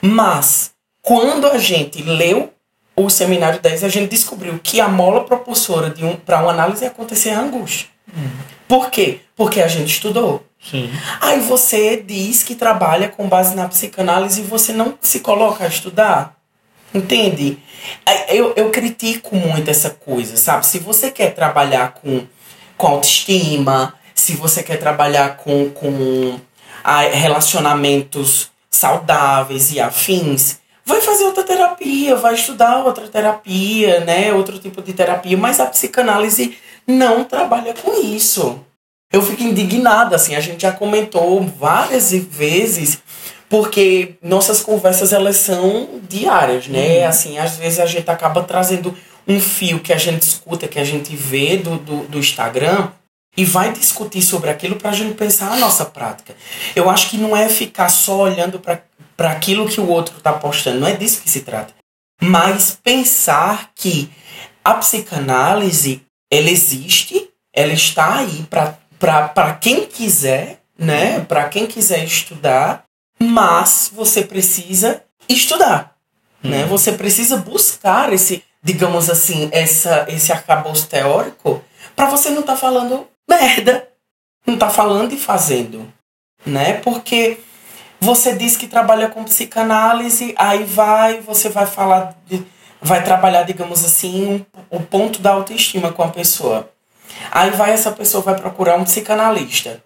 Mas, 0.00 0.72
quando 1.02 1.46
a 1.46 1.58
gente 1.58 2.02
leu 2.02 2.50
o 2.96 3.10
seminário 3.10 3.60
10, 3.60 3.84
a 3.84 3.90
gente 3.90 4.08
descobriu 4.08 4.58
que 4.62 4.80
a 4.80 4.88
mola 4.88 5.24
propulsora 5.24 5.90
de 5.90 6.02
um, 6.02 6.16
para 6.16 6.40
uma 6.40 6.50
análise 6.50 6.82
é 6.82 6.88
acontecer 6.88 7.28
a 7.28 7.40
angústia. 7.40 7.88
Uhum. 8.08 8.30
Por 8.66 8.90
quê? 8.90 9.20
Porque 9.36 9.60
a 9.60 9.68
gente 9.68 9.90
estudou. 9.90 10.42
Sim. 10.58 10.90
Aí 11.20 11.40
você 11.40 12.02
diz 12.02 12.42
que 12.42 12.54
trabalha 12.54 13.08
com 13.08 13.28
base 13.28 13.54
na 13.54 13.68
psicanálise 13.68 14.40
e 14.40 14.44
você 14.44 14.72
não 14.72 14.96
se 15.02 15.20
coloca 15.20 15.62
a 15.62 15.68
estudar. 15.68 16.36
Entende? 16.94 17.58
Eu, 18.28 18.54
eu 18.56 18.70
critico 18.70 19.36
muito 19.36 19.70
essa 19.70 19.90
coisa, 19.90 20.38
sabe? 20.38 20.64
Se 20.64 20.78
você 20.78 21.10
quer 21.10 21.34
trabalhar 21.34 21.92
com, 21.92 22.26
com 22.78 22.86
autoestima, 22.86 23.94
se 24.22 24.34
você 24.34 24.62
quer 24.62 24.78
trabalhar 24.78 25.36
com, 25.36 25.70
com 25.70 26.38
relacionamentos 27.12 28.50
saudáveis 28.70 29.72
e 29.72 29.80
afins, 29.80 30.58
vai 30.84 31.00
fazer 31.00 31.24
outra 31.24 31.44
terapia, 31.44 32.16
vai 32.16 32.34
estudar 32.34 32.84
outra 32.84 33.08
terapia, 33.08 34.00
né? 34.00 34.32
Outro 34.32 34.58
tipo 34.58 34.80
de 34.82 34.92
terapia, 34.92 35.36
mas 35.36 35.60
a 35.60 35.66
psicanálise 35.66 36.56
não 36.86 37.24
trabalha 37.24 37.74
com 37.74 38.00
isso 38.00 38.64
eu 39.12 39.20
fico 39.20 39.42
indignada, 39.42 40.16
assim, 40.16 40.34
a 40.34 40.40
gente 40.40 40.62
já 40.62 40.72
comentou 40.72 41.42
várias 41.42 42.12
vezes, 42.12 42.98
porque 43.48 44.14
nossas 44.22 44.62
conversas, 44.62 45.12
elas 45.12 45.36
são 45.36 46.00
diárias, 46.08 46.66
né? 46.66 47.00
Uhum. 47.00 47.08
Assim, 47.08 47.38
às 47.38 47.56
vezes 47.56 47.78
a 47.78 47.84
gente 47.84 48.10
acaba 48.10 48.42
trazendo 48.42 48.96
um 49.28 49.38
fio 49.38 49.80
que 49.80 49.92
a 49.92 49.98
gente 49.98 50.22
escuta, 50.22 50.66
que 50.66 50.78
a 50.78 50.84
gente 50.84 51.14
vê 51.14 51.58
do, 51.58 51.76
do, 51.76 51.96
do 52.08 52.18
Instagram, 52.18 52.88
e 53.36 53.44
vai 53.44 53.72
discutir 53.72 54.22
sobre 54.22 54.50
aquilo 54.50 54.76
para 54.76 54.90
a 54.90 54.94
gente 54.94 55.14
pensar 55.14 55.52
a 55.52 55.56
nossa 55.56 55.84
prática. 55.84 56.36
Eu 56.76 56.90
acho 56.90 57.08
que 57.08 57.16
não 57.16 57.36
é 57.36 57.48
ficar 57.48 57.88
só 57.88 58.18
olhando 58.18 58.60
para 58.60 59.30
aquilo 59.30 59.68
que 59.68 59.80
o 59.80 59.88
outro 59.88 60.18
está 60.18 60.32
postando, 60.32 60.80
não 60.80 60.86
é 60.86 60.94
disso 60.94 61.22
que 61.22 61.30
se 61.30 61.40
trata. 61.40 61.72
Mas 62.20 62.78
pensar 62.82 63.70
que 63.74 64.10
a 64.64 64.74
psicanálise, 64.74 66.02
ela 66.30 66.50
existe, 66.50 67.28
ela 67.52 67.72
está 67.72 68.18
aí 68.18 68.46
para 68.98 69.54
quem 69.54 69.86
quiser, 69.86 70.60
né? 70.78 71.20
Para 71.20 71.48
quem 71.48 71.66
quiser 71.66 72.04
estudar, 72.04 72.84
mas 73.18 73.90
você 73.92 74.22
precisa 74.22 75.02
estudar, 75.28 75.96
hum. 76.44 76.50
né? 76.50 76.64
Você 76.66 76.92
precisa 76.92 77.36
buscar 77.38 78.12
esse, 78.12 78.44
digamos 78.62 79.10
assim, 79.10 79.48
essa, 79.52 80.06
esse 80.08 80.32
arcabouço 80.32 80.86
teórico 80.86 81.62
para 81.96 82.06
você 82.06 82.30
não 82.30 82.40
estar 82.40 82.54
tá 82.54 82.58
falando 82.58 83.06
merda, 83.28 83.88
não 84.46 84.56
tá 84.56 84.70
falando 84.70 85.12
e 85.12 85.18
fazendo, 85.18 85.92
né? 86.44 86.74
Porque 86.74 87.38
você 88.00 88.34
diz 88.34 88.56
que 88.56 88.66
trabalha 88.66 89.08
com 89.08 89.24
psicanálise, 89.24 90.34
aí 90.36 90.64
vai, 90.64 91.20
você 91.20 91.48
vai 91.48 91.66
falar, 91.66 92.16
de, 92.26 92.44
vai 92.80 93.02
trabalhar, 93.04 93.44
digamos 93.44 93.84
assim, 93.84 94.44
o 94.68 94.80
ponto 94.80 95.20
da 95.20 95.30
autoestima 95.30 95.92
com 95.92 96.02
a 96.02 96.08
pessoa. 96.08 96.70
Aí 97.30 97.50
vai 97.50 97.72
essa 97.72 97.92
pessoa 97.92 98.22
vai 98.22 98.34
procurar 98.34 98.76
um 98.76 98.84
psicanalista. 98.84 99.82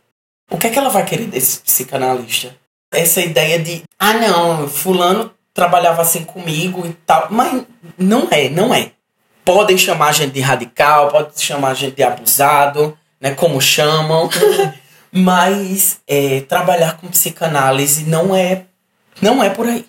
O 0.51 0.57
que 0.57 0.69
é 0.69 0.71
que 0.71 0.79
ela 0.79 0.89
vai 0.89 1.05
querer 1.05 1.27
desse 1.27 1.61
psicanalista? 1.61 2.57
Essa 2.93 3.21
ideia 3.21 3.59
de, 3.59 3.83
ah 3.99 4.15
não, 4.15 4.69
fulano 4.69 5.33
trabalhava 5.53 6.03
assim 6.03 6.25
comigo 6.25 6.87
e 6.87 6.93
tal. 7.05 7.29
Mas 7.31 7.65
não 7.99 8.29
é, 8.31 8.49
não 8.49 8.73
é. 8.73 8.93
Podem 9.45 9.77
chamar 9.77 10.09
a 10.09 10.13
gente 10.13 10.33
de 10.33 10.41
radical, 10.41 11.09
podem 11.09 11.33
chamar 11.37 11.71
a 11.71 11.75
gente 11.75 11.97
de 11.97 12.03
abusado, 12.03 12.97
né? 13.21 13.35
Como 13.35 13.61
chamam. 13.61 14.29
Mas 15.13 16.01
é, 16.07 16.43
trabalhar 16.43 16.99
com 16.99 17.09
psicanálise 17.09 18.05
não 18.05 18.35
é, 18.35 18.65
não 19.23 19.43
é 19.43 19.49
por 19.49 19.67
aí. 19.67 19.87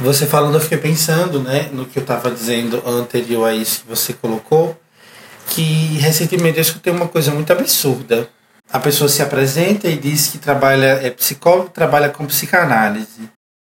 Você 0.00 0.26
falando, 0.26 0.54
eu 0.56 0.60
fiquei 0.60 0.76
pensando, 0.76 1.40
né, 1.40 1.70
no 1.72 1.86
que 1.86 1.98
eu 1.98 2.02
estava 2.02 2.30
dizendo 2.30 2.82
anterior 2.86 3.46
a 3.46 3.54
isso 3.54 3.80
que 3.80 3.88
você 3.88 4.12
colocou, 4.12 4.78
que 5.48 5.96
recentemente 5.98 6.58
eu 6.58 6.62
escutei 6.62 6.92
uma 6.92 7.08
coisa 7.08 7.30
muito 7.30 7.50
absurda. 7.50 8.28
A 8.70 8.78
pessoa 8.78 9.08
se 9.08 9.22
apresenta 9.22 9.88
e 9.88 9.96
diz 9.96 10.26
que 10.26 10.38
trabalha, 10.38 11.00
é 11.02 11.08
psicólogo, 11.08 11.70
trabalha 11.70 12.10
com 12.10 12.26
psicanálise. 12.26 13.30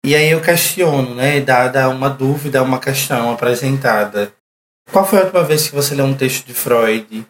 E 0.03 0.15
aí 0.15 0.31
eu 0.31 0.41
questiono, 0.41 1.13
né, 1.13 1.39
dada 1.39 1.87
uma 1.89 2.09
dúvida, 2.09 2.63
uma 2.63 2.79
questão 2.79 3.31
apresentada. 3.31 4.33
Qual 4.91 5.05
foi 5.05 5.19
a 5.19 5.23
última 5.23 5.43
vez 5.43 5.67
que 5.67 5.75
você 5.75 5.93
leu 5.93 6.05
um 6.05 6.15
texto 6.15 6.47
de 6.47 6.53
Freud? 6.53 7.27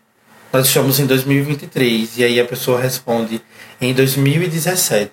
Nós 0.52 0.68
estamos 0.68 1.00
em 1.00 1.06
2023 1.06 2.18
e 2.18 2.24
aí 2.24 2.40
a 2.40 2.46
pessoa 2.46 2.80
responde 2.80 3.42
em 3.82 3.94
2017. 3.94 5.12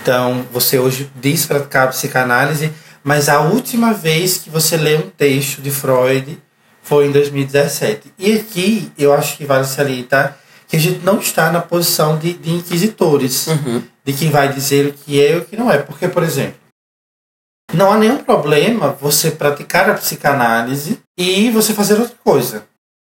Então, 0.00 0.44
você 0.52 0.78
hoje 0.78 1.10
diz 1.16 1.46
praticar 1.46 1.88
psicanálise, 1.90 2.72
mas 3.04 3.28
a 3.28 3.40
última 3.40 3.92
vez 3.92 4.38
que 4.38 4.50
você 4.50 4.76
lê 4.76 4.96
um 4.96 5.08
texto 5.08 5.62
de 5.62 5.70
Freud 5.70 6.40
foi 6.82 7.06
em 7.06 7.12
2017. 7.12 8.12
E 8.18 8.32
aqui 8.32 8.90
eu 8.98 9.12
acho 9.12 9.36
que 9.36 9.44
vale 9.44 9.64
salientar 9.64 10.38
que 10.66 10.76
a 10.76 10.80
gente 10.80 11.04
não 11.04 11.18
está 11.18 11.52
na 11.52 11.60
posição 11.60 12.18
de, 12.18 12.34
de 12.34 12.50
inquisitores, 12.50 13.46
uhum. 13.46 13.82
de 14.04 14.12
quem 14.12 14.30
vai 14.30 14.52
dizer 14.52 14.86
o 14.86 14.92
que 14.92 15.20
é 15.20 15.32
e 15.32 15.36
o 15.38 15.44
que 15.44 15.56
não 15.56 15.70
é. 15.70 15.78
Porque, 15.78 16.08
por 16.08 16.22
exemplo, 16.22 16.58
não 17.72 17.92
há 17.92 17.96
nenhum 17.96 18.24
problema 18.24 18.92
você 18.92 19.30
praticar 19.30 19.88
a 19.88 19.94
psicanálise 19.94 21.00
e 21.16 21.50
você 21.50 21.72
fazer 21.72 21.94
outra 21.94 22.16
coisa. 22.24 22.66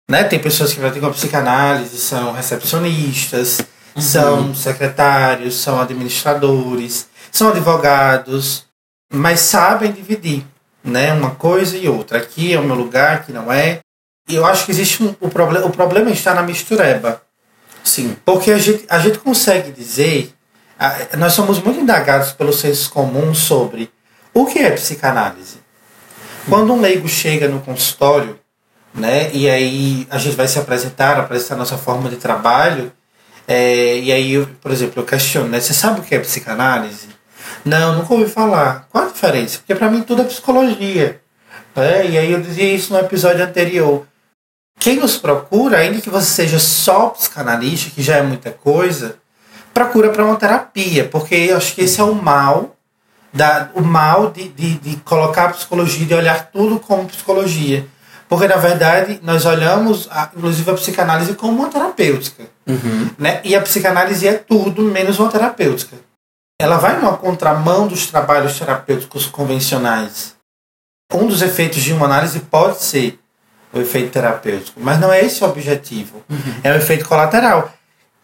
Né? 0.09 0.23
Tem 0.23 0.39
pessoas 0.39 0.73
que 0.73 0.79
praticam 0.79 1.11
psicanálise, 1.11 1.97
são 1.97 2.31
recepcionistas, 2.31 3.59
uhum. 3.95 4.01
são 4.01 4.55
secretários, 4.55 5.55
são 5.55 5.79
administradores, 5.79 7.07
são 7.31 7.49
advogados, 7.49 8.65
mas 9.11 9.39
sabem 9.39 9.91
dividir 9.91 10.45
né? 10.83 11.11
uma 11.13 11.31
coisa 11.31 11.75
e 11.75 11.89
outra. 11.89 12.19
Aqui 12.19 12.53
é 12.53 12.59
o 12.59 12.63
meu 12.63 12.75
lugar, 12.75 13.15
aqui 13.15 13.31
não 13.31 13.51
é. 13.51 13.79
E 14.27 14.35
eu 14.35 14.45
acho 14.45 14.65
que 14.65 14.71
existe 14.71 15.03
um, 15.03 15.15
o, 15.19 15.29
problema, 15.29 15.65
o 15.65 15.71
problema 15.71 16.09
está 16.09 16.33
na 16.33 16.43
mistureba. 16.43 17.21
Sim. 17.83 18.15
Porque 18.25 18.51
a 18.51 18.57
gente, 18.57 18.85
a 18.89 18.99
gente 18.99 19.19
consegue 19.19 19.71
dizer, 19.71 20.33
a, 20.77 21.15
nós 21.17 21.33
somos 21.33 21.61
muito 21.61 21.79
indagados 21.79 22.31
pelos 22.31 22.59
senso 22.59 22.89
comum 22.91 23.33
sobre 23.33 23.91
o 24.33 24.45
que 24.45 24.59
é 24.59 24.71
psicanálise. 24.71 25.59
Quando 26.49 26.73
um 26.73 26.81
leigo 26.81 27.07
chega 27.07 27.47
no 27.47 27.61
consultório, 27.61 28.39
né? 28.95 29.29
E 29.33 29.49
aí 29.49 30.07
a 30.09 30.17
gente 30.17 30.35
vai 30.35 30.47
se 30.47 30.57
apresentar, 30.57 31.19
apresentar 31.19 31.55
nossa 31.55 31.77
forma 31.77 32.09
de 32.09 32.15
trabalho. 32.15 32.91
É, 33.47 33.99
e 33.99 34.11
aí, 34.11 34.33
eu, 34.33 34.47
por 34.61 34.71
exemplo, 34.71 35.01
eu 35.01 35.05
questiono, 35.05 35.49
né? 35.49 35.59
Você 35.59 35.73
sabe 35.73 35.99
o 35.99 36.03
que 36.03 36.15
é 36.15 36.19
psicanálise? 36.19 37.09
Não, 37.63 37.95
nunca 37.95 38.13
ouvi 38.13 38.29
falar. 38.29 38.87
Qual 38.91 39.05
a 39.05 39.11
diferença? 39.11 39.59
Porque 39.59 39.75
para 39.75 39.89
mim 39.89 40.01
tudo 40.01 40.21
é 40.21 40.25
psicologia. 40.25 41.21
Né? 41.75 42.09
E 42.09 42.17
aí 42.17 42.31
eu 42.31 42.41
dizia 42.41 42.73
isso 42.73 42.93
no 42.93 42.99
episódio 42.99 43.43
anterior. 43.43 44.05
Quem 44.79 44.97
nos 44.97 45.17
procura, 45.17 45.77
ainda 45.77 46.01
que 46.01 46.09
você 46.09 46.31
seja 46.31 46.59
só 46.59 47.09
psicanalista, 47.09 47.89
que 47.89 48.01
já 48.01 48.17
é 48.17 48.21
muita 48.21 48.51
coisa, 48.51 49.17
procura 49.73 50.09
para 50.09 50.23
uma 50.23 50.35
terapia, 50.35 51.05
porque 51.05 51.35
eu 51.35 51.57
acho 51.57 51.73
que 51.73 51.81
esse 51.81 51.99
é 51.99 52.03
o 52.03 52.13
mal, 52.13 52.75
da, 53.33 53.69
o 53.73 53.81
mal 53.81 54.31
de, 54.31 54.47
de, 54.49 54.75
de 54.75 54.95
colocar 54.97 55.45
a 55.45 55.53
psicologia, 55.53 56.05
de 56.05 56.13
olhar 56.13 56.51
tudo 56.51 56.79
como 56.79 57.07
psicologia. 57.07 57.87
Porque, 58.27 58.47
na 58.47 58.55
verdade, 58.55 59.19
nós 59.21 59.45
olhamos, 59.45 60.07
a, 60.11 60.29
inclusive, 60.35 60.71
a 60.71 60.73
psicanálise 60.73 61.35
como 61.35 61.59
uma 61.59 61.69
terapêutica. 61.69 62.43
Uhum. 62.65 63.09
Né? 63.17 63.39
E 63.43 63.55
a 63.55 63.61
psicanálise 63.61 64.27
é 64.27 64.33
tudo 64.33 64.81
menos 64.83 65.19
uma 65.19 65.29
terapêutica. 65.29 65.95
Ela 66.59 66.77
vai 66.77 66.97
numa 66.97 67.17
contramão 67.17 67.87
dos 67.87 68.07
trabalhos 68.07 68.57
terapêuticos 68.57 69.25
convencionais. 69.27 70.35
Um 71.13 71.27
dos 71.27 71.41
efeitos 71.41 71.83
de 71.83 71.93
uma 71.93 72.05
análise 72.05 72.39
pode 72.39 72.81
ser 72.81 73.19
o 73.71 73.79
efeito 73.79 74.11
terapêutico, 74.11 74.79
mas 74.81 74.99
não 74.99 75.11
é 75.11 75.23
esse 75.23 75.43
o 75.43 75.47
objetivo. 75.47 76.23
Uhum. 76.29 76.55
É 76.63 76.71
o 76.71 76.75
efeito 76.75 77.07
colateral. 77.07 77.71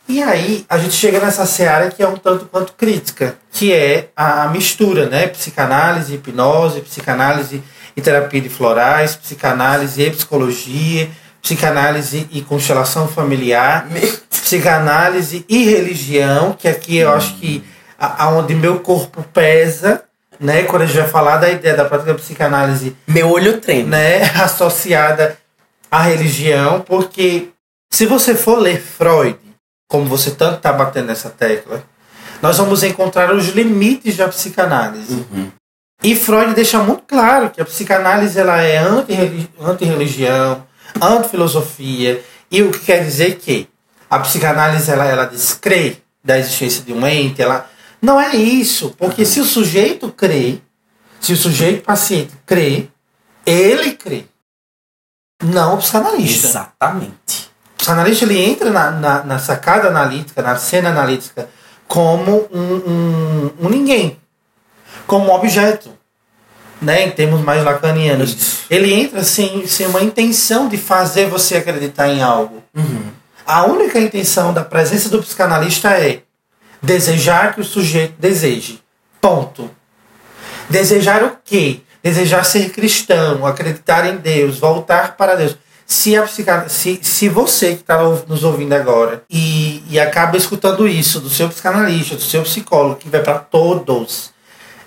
E 0.08 0.22
aí 0.24 0.65
a 0.67 0.77
gente 0.77 0.93
chega 0.93 1.20
nessa 1.20 1.46
seara 1.46 1.91
que 1.91 2.01
é 2.01 2.08
um 2.08 2.17
tanto 2.17 2.46
quanto 2.46 2.74
crítica, 2.74 3.38
que 3.51 3.72
é 3.72 4.10
a 4.15 4.48
mistura, 4.48 5.08
né? 5.08 5.27
Psicanálise, 5.27 6.15
hipnose, 6.15 6.81
psicanálise 6.81 7.63
e 7.95 8.01
terapia 8.01 8.41
de 8.41 8.50
florais, 8.50 9.15
psicanálise 9.15 10.01
e 10.01 10.12
psicologia, 10.12 11.10
psicanálise 11.41 12.27
e 12.31 12.41
constelação 12.41 13.07
familiar, 13.07 13.88
psicanálise 14.29 15.45
e 15.50 15.65
religião, 15.65 16.53
que 16.53 16.67
aqui 16.67 16.98
eu 16.98 17.12
acho 17.12 17.36
que 17.36 17.63
aonde 17.98 18.55
meu 18.55 18.79
corpo 18.79 19.24
pesa, 19.33 20.03
né? 20.39 20.63
Quando 20.63 20.83
a 20.83 20.86
gente 20.86 20.98
vai 20.98 21.07
falar 21.07 21.38
da 21.38 21.50
ideia 21.50 21.75
da 21.75 21.86
prática 21.86 22.13
da 22.13 22.19
psicanálise, 22.19 22.95
meu 23.07 23.29
olho 23.29 23.60
treme, 23.60 23.89
né? 23.89 24.24
Associada 24.41 25.38
à 25.89 26.01
religião, 26.01 26.81
porque 26.81 27.50
se 27.91 28.05
você 28.05 28.33
for 28.33 28.57
ler 28.57 28.81
Freud, 28.81 29.38
como 29.88 30.05
você 30.05 30.31
tanto 30.31 30.57
está 30.57 30.71
batendo 30.71 31.07
nessa 31.07 31.29
tecla, 31.29 31.83
nós 32.41 32.57
vamos 32.57 32.81
encontrar 32.81 33.33
os 33.36 33.50
limites 33.50 34.17
da 34.17 34.27
psicanálise. 34.27 35.13
Uhum. 35.13 35.51
E 36.03 36.15
Freud 36.15 36.55
deixa 36.55 36.79
muito 36.79 37.03
claro 37.08 37.51
que 37.51 37.62
a 37.62 37.65
psicanálise 37.65 38.39
ela 38.39 38.60
é 38.62 38.77
anti-religião, 38.77 40.65
anti-filosofia, 41.00 42.24
e 42.50 42.63
o 42.63 42.72
que 42.72 42.79
quer 42.79 43.03
dizer 43.03 43.36
que 43.36 43.70
a 44.10 44.20
psicanálise 44.20 44.89
ela, 44.89 45.05
ela 45.05 45.25
descrê 45.25 45.98
da 46.24 46.39
existência 46.39 46.84
de 46.84 46.91
um 46.91 47.05
ente, 47.05 47.41
ela 47.41 47.70
não 48.01 48.20
é 48.20 48.36
isso, 48.36 48.96
porque 48.98 49.25
se 49.25 49.39
o 49.39 49.46
sujeito 49.46 50.12
crê, 50.12 50.60
se 51.20 51.34
o 51.34 51.38
sujeito 51.38 51.84
paciente 51.84 52.34
crê, 52.48 52.88
ele 53.46 53.93
crê. 53.93 54.25
Não 55.43 55.75
o 55.75 55.77
psicanalista. 55.77 56.48
Exatamente. 56.48 57.51
O 57.74 57.77
psicanalista 57.77 58.25
ele 58.25 58.39
entra 58.39 58.72
na, 58.72 58.91
na, 58.91 59.24
na 59.24 59.39
sacada 59.39 59.88
analítica, 59.88 60.41
na 60.41 60.55
cena 60.55 60.89
analítica, 60.89 61.48
como 61.88 62.48
um, 62.51 62.74
um, 62.74 63.51
um 63.62 63.70
ninguém 63.70 64.20
como 65.11 65.35
objeto, 65.35 65.89
né, 66.81 67.05
em 67.05 67.11
termos 67.11 67.41
mais 67.41 67.61
lacanianos. 67.65 68.33
Isso. 68.33 68.65
Ele 68.69 68.93
entra 68.93 69.25
sem, 69.25 69.67
sem 69.67 69.85
uma 69.87 70.01
intenção 70.01 70.69
de 70.69 70.77
fazer 70.77 71.25
você 71.25 71.57
acreditar 71.57 72.07
em 72.07 72.21
algo. 72.21 72.63
Uhum. 72.73 73.11
A 73.45 73.65
única 73.65 73.99
intenção 73.99 74.53
da 74.53 74.63
presença 74.63 75.09
do 75.09 75.21
psicanalista 75.21 75.89
é 75.89 76.21
desejar 76.81 77.53
que 77.53 77.59
o 77.59 77.65
sujeito 77.65 78.13
deseje. 78.17 78.81
Ponto. 79.19 79.69
Desejar 80.69 81.25
o 81.25 81.35
quê? 81.43 81.81
Desejar 82.01 82.45
ser 82.45 82.69
cristão, 82.69 83.45
acreditar 83.45 84.07
em 84.07 84.15
Deus, 84.15 84.59
voltar 84.59 85.17
para 85.17 85.35
Deus. 85.35 85.57
Se, 85.85 86.15
a 86.15 86.25
se, 86.25 87.01
se 87.03 87.27
você 87.27 87.75
que 87.75 87.81
está 87.81 88.01
nos 88.01 88.45
ouvindo 88.45 88.71
agora 88.71 89.23
e, 89.29 89.83
e 89.89 89.99
acaba 89.99 90.37
escutando 90.37 90.87
isso 90.87 91.19
do 91.19 91.29
seu 91.29 91.49
psicanalista, 91.49 92.15
do 92.15 92.21
seu 92.21 92.43
psicólogo, 92.43 92.95
que 92.95 93.09
vai 93.09 93.21
para 93.21 93.39
todos, 93.39 94.31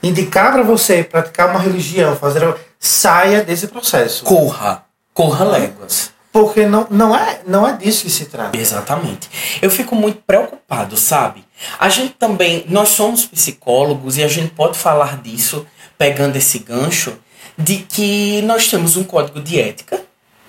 indicar 0.05 0.53
para 0.53 0.63
você 0.63 1.03
praticar 1.03 1.51
uma 1.51 1.59
religião, 1.59 2.15
fazer 2.17 2.55
saia 2.79 3.43
desse 3.43 3.69
processo. 3.69 4.25
Corra, 4.25 4.85
corra 5.13 5.45
léguas. 5.45 6.13
Porque 6.31 6.67
não, 6.67 6.87
não, 6.91 7.17
é, 7.17 7.41
não 7.47 7.67
é 7.67 7.77
disso 7.77 8.03
que 8.03 8.11
se 8.11 8.27
trata. 8.27 8.57
Exatamente. 8.59 9.31
Eu 9.63 9.71
fico 9.71 9.95
muito 9.95 10.21
preocupado, 10.27 10.97
sabe? 10.97 11.45
A 11.79 11.89
gente 11.89 12.15
também, 12.15 12.65
nós 12.69 12.89
somos 12.89 13.25
psicólogos 13.25 14.17
e 14.17 14.25
a 14.25 14.29
gente 14.29 14.51
pode 14.51 14.77
falar 14.77 15.23
disso, 15.23 15.65
pegando 15.97 16.35
esse 16.35 16.59
gancho, 16.59 17.17
de 17.57 17.77
que 17.79 18.43
nós 18.43 18.67
temos 18.67 18.97
um 18.97 19.05
código 19.05 19.41
de 19.41 19.61
ética, 19.61 20.03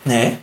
né? 0.04 0.40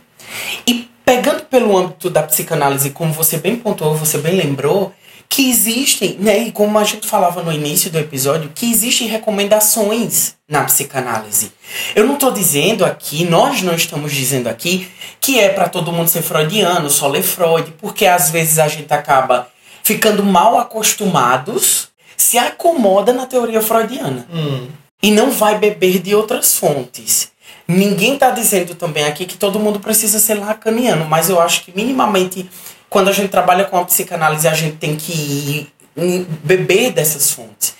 E 0.65 0.89
pegando 1.03 1.43
pelo 1.43 1.77
âmbito 1.77 2.09
da 2.09 2.23
psicanálise, 2.23 2.91
como 2.91 3.11
você 3.11 3.37
bem 3.37 3.57
pontuou, 3.57 3.97
você 3.97 4.17
bem 4.17 4.37
lembrou, 4.37 4.93
que 5.35 5.49
existem, 5.49 6.15
né, 6.19 6.37
e 6.37 6.51
como 6.51 6.77
a 6.77 6.83
gente 6.83 7.07
falava 7.07 7.41
no 7.41 7.51
início 7.51 7.89
do 7.89 7.97
episódio, 7.97 8.51
que 8.53 8.69
existem 8.69 9.07
recomendações 9.07 10.35
na 10.47 10.63
psicanálise. 10.63 11.51
Eu 11.95 12.05
não 12.05 12.13
estou 12.13 12.29
dizendo 12.29 12.85
aqui, 12.85 13.25
nós 13.25 13.63
não 13.63 13.73
estamos 13.73 14.13
dizendo 14.13 14.47
aqui 14.47 14.87
que 15.19 15.39
é 15.39 15.49
para 15.49 15.67
todo 15.67 15.91
mundo 15.91 16.07
ser 16.07 16.21
freudiano, 16.21 16.87
só 16.87 17.07
ler 17.07 17.23
Freud, 17.23 17.73
porque 17.79 18.05
às 18.05 18.29
vezes 18.29 18.59
a 18.59 18.67
gente 18.67 18.93
acaba 18.93 19.47
ficando 19.81 20.23
mal 20.23 20.59
acostumados, 20.59 21.87
se 22.15 22.37
acomoda 22.37 23.11
na 23.11 23.25
teoria 23.25 23.59
freudiana 23.59 24.27
Hum. 24.31 24.67
e 25.01 25.09
não 25.09 25.31
vai 25.31 25.57
beber 25.57 25.97
de 25.97 26.13
outras 26.13 26.55
fontes. 26.59 27.31
Ninguém 27.67 28.13
está 28.13 28.29
dizendo 28.29 28.75
também 28.75 29.05
aqui 29.05 29.25
que 29.25 29.37
todo 29.37 29.59
mundo 29.59 29.79
precisa 29.79 30.19
ser 30.19 30.35
lacaniano, 30.35 31.05
mas 31.05 31.27
eu 31.27 31.41
acho 31.41 31.63
que 31.63 31.73
minimamente 31.75 32.47
quando 32.93 33.07
a 33.07 33.11
gente 33.11 33.29
trabalha 33.29 33.65
com 33.65 33.75
a 33.75 33.83
psicanálise 33.85 34.47
a 34.47 34.53
gente 34.53 34.77
tem 34.77 34.95
que 34.95 35.11
ir, 35.11 36.27
beber 36.43 36.91
dessas 36.91 37.31
fontes, 37.31 37.73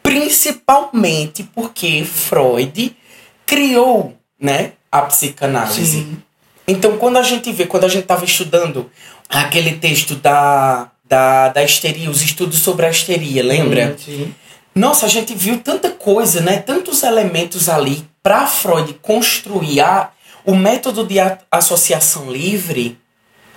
principalmente 0.00 1.42
porque 1.42 2.04
Freud 2.04 2.96
criou, 3.44 4.16
né, 4.40 4.74
a 4.90 5.02
psicanálise. 5.02 5.84
Sim. 5.84 6.22
Então, 6.68 6.96
quando 6.98 7.16
a 7.16 7.22
gente 7.24 7.50
vê, 7.50 7.66
quando 7.66 7.82
a 7.82 7.88
gente 7.88 8.02
estava 8.02 8.24
estudando 8.24 8.88
aquele 9.28 9.72
texto 9.72 10.14
da, 10.14 10.88
da, 11.04 11.48
da 11.48 11.64
histeria, 11.64 12.08
os 12.08 12.22
estudos 12.22 12.60
sobre 12.60 12.86
a 12.86 12.90
histeria, 12.90 13.42
lembra? 13.42 13.96
Hum, 13.96 13.98
Sim. 13.98 14.34
Nossa, 14.72 15.06
a 15.06 15.08
gente 15.08 15.34
viu 15.34 15.58
tanta 15.58 15.90
coisa, 15.90 16.40
né? 16.40 16.58
Tantos 16.58 17.02
elementos 17.02 17.68
ali 17.68 18.06
para 18.22 18.46
Freud 18.46 18.94
construir 19.02 19.80
a, 19.80 20.10
o 20.44 20.54
método 20.54 21.04
de 21.04 21.16
associação 21.50 22.30
livre. 22.30 22.96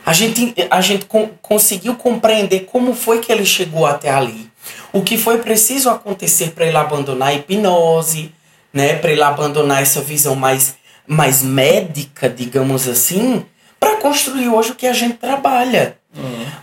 A 0.05 0.11
gente, 0.13 0.53
a 0.69 0.81
gente 0.81 1.05
con- 1.05 1.29
conseguiu 1.41 1.95
compreender 1.95 2.61
como 2.61 2.93
foi 2.93 3.19
que 3.19 3.31
ele 3.31 3.45
chegou 3.45 3.85
até 3.85 4.09
ali. 4.09 4.49
O 4.91 5.01
que 5.01 5.17
foi 5.17 5.37
preciso 5.39 5.89
acontecer 5.89 6.51
para 6.51 6.65
ele 6.65 6.77
abandonar 6.77 7.29
a 7.29 7.33
hipnose, 7.33 8.31
né? 8.73 8.95
Para 8.95 9.11
ele 9.11 9.23
abandonar 9.23 9.81
essa 9.81 10.01
visão 10.01 10.35
mais, 10.35 10.75
mais 11.07 11.41
médica, 11.41 12.29
digamos 12.29 12.87
assim, 12.87 13.45
para 13.79 13.97
construir 13.97 14.49
hoje 14.49 14.71
o 14.71 14.75
que 14.75 14.87
a 14.87 14.93
gente 14.93 15.15
trabalha. 15.15 15.97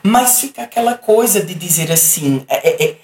Mas 0.03 0.41
fica 0.41 0.63
aquela 0.63 0.95
coisa 0.95 1.41
de 1.43 1.55
dizer 1.55 1.91
assim, 1.91 2.43
é, 2.49 2.69
é- 2.69 2.85
é- 2.85 2.97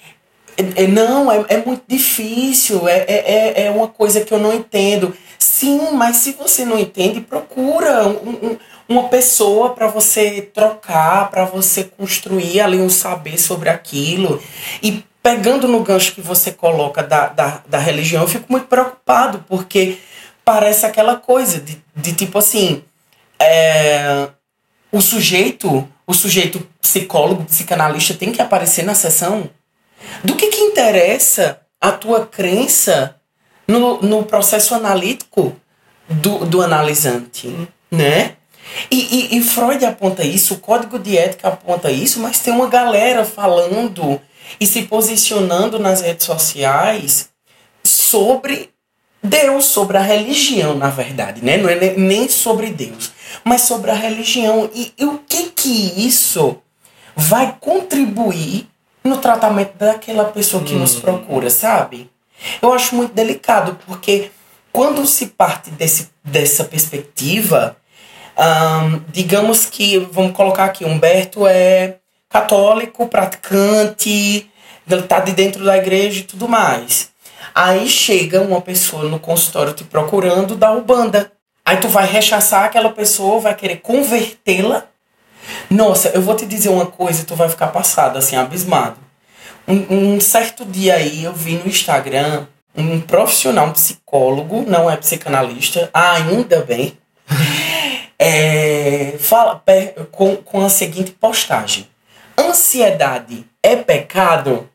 é- 0.57 0.83
é- 0.83 0.87
não, 0.87 1.31
é, 1.31 1.45
é 1.49 1.57
muito 1.63 1.83
difícil, 1.87 2.87
é, 2.87 2.99
é, 3.07 3.23
é- 3.57 3.65
é 3.65 3.71
uma 3.71 3.87
coisa 3.87 4.21
que 4.21 4.33
eu 4.33 4.39
não 4.39 4.53
entendo. 4.53 5.15
Sim, 5.39 5.91
mas 5.93 6.17
se 6.17 6.33
você 6.33 6.65
não 6.65 6.77
entende, 6.79 7.21
procura 7.21 8.07
um- 8.07 8.51
um- 8.51 8.57
uma 8.89 9.07
pessoa 9.09 9.73
para 9.73 9.87
você 9.87 10.41
trocar, 10.53 11.29
para 11.29 11.45
você 11.45 11.83
construir 11.83 12.61
ali 12.61 12.77
um 12.79 12.89
saber 12.89 13.37
sobre 13.37 13.69
aquilo. 13.69 14.41
E 14.81 15.03
pegando 15.21 15.67
no 15.67 15.81
gancho 15.83 16.13
que 16.13 16.21
você 16.21 16.51
coloca 16.51 17.03
da, 17.03 17.27
da, 17.27 17.61
da 17.67 17.77
religião, 17.77 18.23
eu 18.23 18.27
fico 18.29 18.45
muito 18.49 18.67
preocupado, 18.67 19.43
porque 19.47 19.97
parece 20.45 20.85
aquela 20.85 21.17
coisa 21.17 21.59
de, 21.59 21.81
de 21.95 22.13
tipo 22.13 22.37
assim. 22.37 22.83
é, 23.39 24.29
o 24.91 25.01
sujeito, 25.01 25.87
o 26.07 26.13
sujeito 26.13 26.65
psicólogo, 26.81 27.43
psicanalista 27.45 28.13
tem 28.13 28.31
que 28.31 28.41
aparecer 28.41 28.83
na 28.85 28.95
sessão? 28.95 29.49
Do 30.23 30.35
que 30.35 30.47
que 30.47 30.61
interessa 30.61 31.59
a 31.81 31.91
tua 31.91 32.25
crença 32.25 33.16
no, 33.67 34.01
no 34.01 34.23
processo 34.23 34.73
analítico 34.75 35.55
do, 36.09 36.45
do 36.45 36.61
analisante, 36.61 37.53
né? 37.91 38.33
E, 38.91 39.29
e, 39.35 39.37
e 39.37 39.41
Freud 39.41 39.83
aponta 39.85 40.23
isso, 40.23 40.55
o 40.55 40.59
código 40.59 40.99
de 40.99 41.17
ética 41.17 41.47
aponta 41.47 41.89
isso, 41.89 42.19
mas 42.19 42.39
tem 42.39 42.53
uma 42.53 42.67
galera 42.67 43.23
falando 43.25 44.19
e 44.59 44.65
se 44.65 44.83
posicionando 44.83 45.79
nas 45.79 46.01
redes 46.01 46.25
sociais 46.25 47.29
sobre 47.83 48.69
Deus, 49.23 49.65
sobre 49.65 49.97
a 49.97 50.01
religião, 50.01 50.75
na 50.75 50.89
verdade, 50.89 51.43
né? 51.43 51.57
Não 51.57 51.69
é 51.69 51.75
ne- 51.75 51.97
nem 51.97 52.29
sobre 52.29 52.69
Deus, 52.69 53.11
mas 53.43 53.61
sobre 53.61 53.91
a 53.91 53.95
religião. 53.95 54.69
E, 54.73 54.93
e 54.97 55.05
o 55.05 55.19
que 55.27 55.49
que 55.51 56.05
isso 56.05 56.57
vai 57.15 57.55
contribuir 57.59 58.67
no 59.03 59.17
tratamento 59.17 59.73
daquela 59.77 60.25
pessoa 60.25 60.63
que 60.63 60.73
nos 60.75 60.95
procura, 60.95 61.49
sabe? 61.49 62.09
Eu 62.61 62.73
acho 62.73 62.95
muito 62.95 63.13
delicado, 63.13 63.77
porque 63.85 64.31
quando 64.71 65.05
se 65.05 65.27
parte 65.27 65.69
desse, 65.71 66.09
dessa 66.23 66.63
perspectiva, 66.63 67.75
digamos 69.09 69.65
que, 69.65 69.97
vamos 69.97 70.35
colocar 70.35 70.65
aqui, 70.65 70.85
Humberto 70.85 71.47
é 71.47 71.97
católico, 72.29 73.07
praticante, 73.07 74.49
ele 74.89 75.01
tá 75.03 75.19
de 75.19 75.31
dentro 75.31 75.63
da 75.65 75.77
igreja 75.77 76.19
e 76.19 76.23
tudo 76.23 76.47
mais. 76.47 77.09
Aí 77.55 77.89
chega 77.89 78.41
uma 78.41 78.61
pessoa 78.61 79.03
no 79.03 79.19
consultório 79.19 79.73
te 79.73 79.83
procurando 79.83 80.55
da 80.55 80.71
Ubanda. 80.71 81.31
Aí 81.65 81.77
tu 81.77 81.87
vai 81.87 82.05
rechaçar 82.05 82.65
aquela 82.65 82.91
pessoa, 82.91 83.39
vai 83.39 83.55
querer 83.55 83.77
convertê-la. 83.77 84.85
Nossa, 85.69 86.09
eu 86.09 86.21
vou 86.21 86.35
te 86.35 86.45
dizer 86.45 86.69
uma 86.69 86.85
coisa 86.85 87.21
e 87.21 87.25
tu 87.25 87.35
vai 87.35 87.49
ficar 87.49 87.67
passado, 87.67 88.17
assim, 88.17 88.35
abismado. 88.35 88.97
Um, 89.67 90.15
um 90.15 90.21
certo 90.21 90.63
dia 90.63 90.95
aí 90.95 91.25
eu 91.25 91.33
vi 91.33 91.55
no 91.55 91.67
Instagram 91.67 92.47
um 92.75 93.01
profissional, 93.01 93.67
um 93.67 93.73
psicólogo, 93.73 94.63
não 94.67 94.89
é 94.89 94.95
psicanalista, 94.95 95.89
ainda 95.93 96.61
bem, 96.63 96.97
é, 98.17 99.15
fala 99.19 99.61
com, 100.11 100.37
com 100.37 100.63
a 100.63 100.69
seguinte 100.69 101.11
postagem: 101.11 101.87
Ansiedade 102.37 103.45
é 103.61 103.75
pecado? 103.75 104.69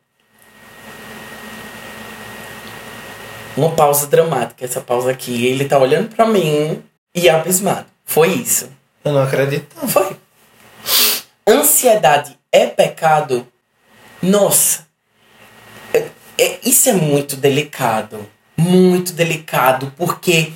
Uma 3.56 3.70
pausa 3.70 4.06
dramática, 4.06 4.64
essa 4.64 4.80
pausa 4.80 5.10
aqui. 5.10 5.46
Ele 5.46 5.66
tá 5.66 5.78
olhando 5.78 6.14
pra 6.14 6.26
mim 6.26 6.82
e 7.14 7.28
abismado. 7.28 7.86
Foi 8.04 8.28
isso. 8.28 8.70
Eu 9.04 9.12
não 9.12 9.22
acredito. 9.22 9.76
Foi. 9.86 10.16
Ansiedade 11.46 12.38
é 12.50 12.66
pecado? 12.66 13.46
Nossa. 14.22 14.86
É- 15.92 16.08
é- 16.38 16.60
isso 16.64 16.88
é 16.88 16.92
muito 16.92 17.36
delicado. 17.36 18.28
Muito 18.56 19.12
delicado, 19.12 19.92
porque 19.96 20.52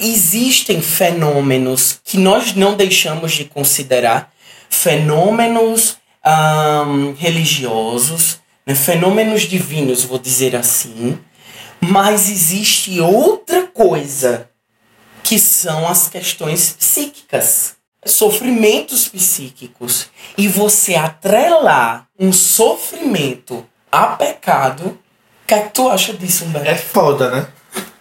existem 0.00 0.80
fenômenos 0.80 2.00
que 2.04 2.16
nós 2.16 2.54
não 2.54 2.76
deixamos 2.76 3.32
de 3.32 3.44
considerar 3.44 4.32
fenômenos 4.70 5.98
religiosos, 7.16 8.38
né, 8.66 8.74
fenômenos 8.74 9.42
divinos, 9.42 10.04
vou 10.04 10.18
dizer 10.18 10.54
assim, 10.54 11.18
mas 11.80 12.28
existe 12.28 13.00
outra 13.00 13.66
coisa 13.66 14.50
que 15.22 15.38
são 15.38 15.88
as 15.88 16.08
questões 16.08 16.76
psíquicas, 16.78 17.76
sofrimentos 18.04 19.08
psíquicos. 19.08 20.08
E 20.36 20.48
você 20.48 20.96
atrelar 20.96 22.07
um 22.18 22.32
sofrimento 22.32 23.64
a 23.90 24.08
pecado, 24.08 24.86
o 24.86 24.98
que 25.46 25.54
é 25.54 25.60
que 25.60 25.70
tu 25.70 25.88
acha 25.88 26.12
disso, 26.12 26.44
Humberto? 26.44 26.68
É 26.68 26.74
foda, 26.74 27.30
né? 27.30 27.46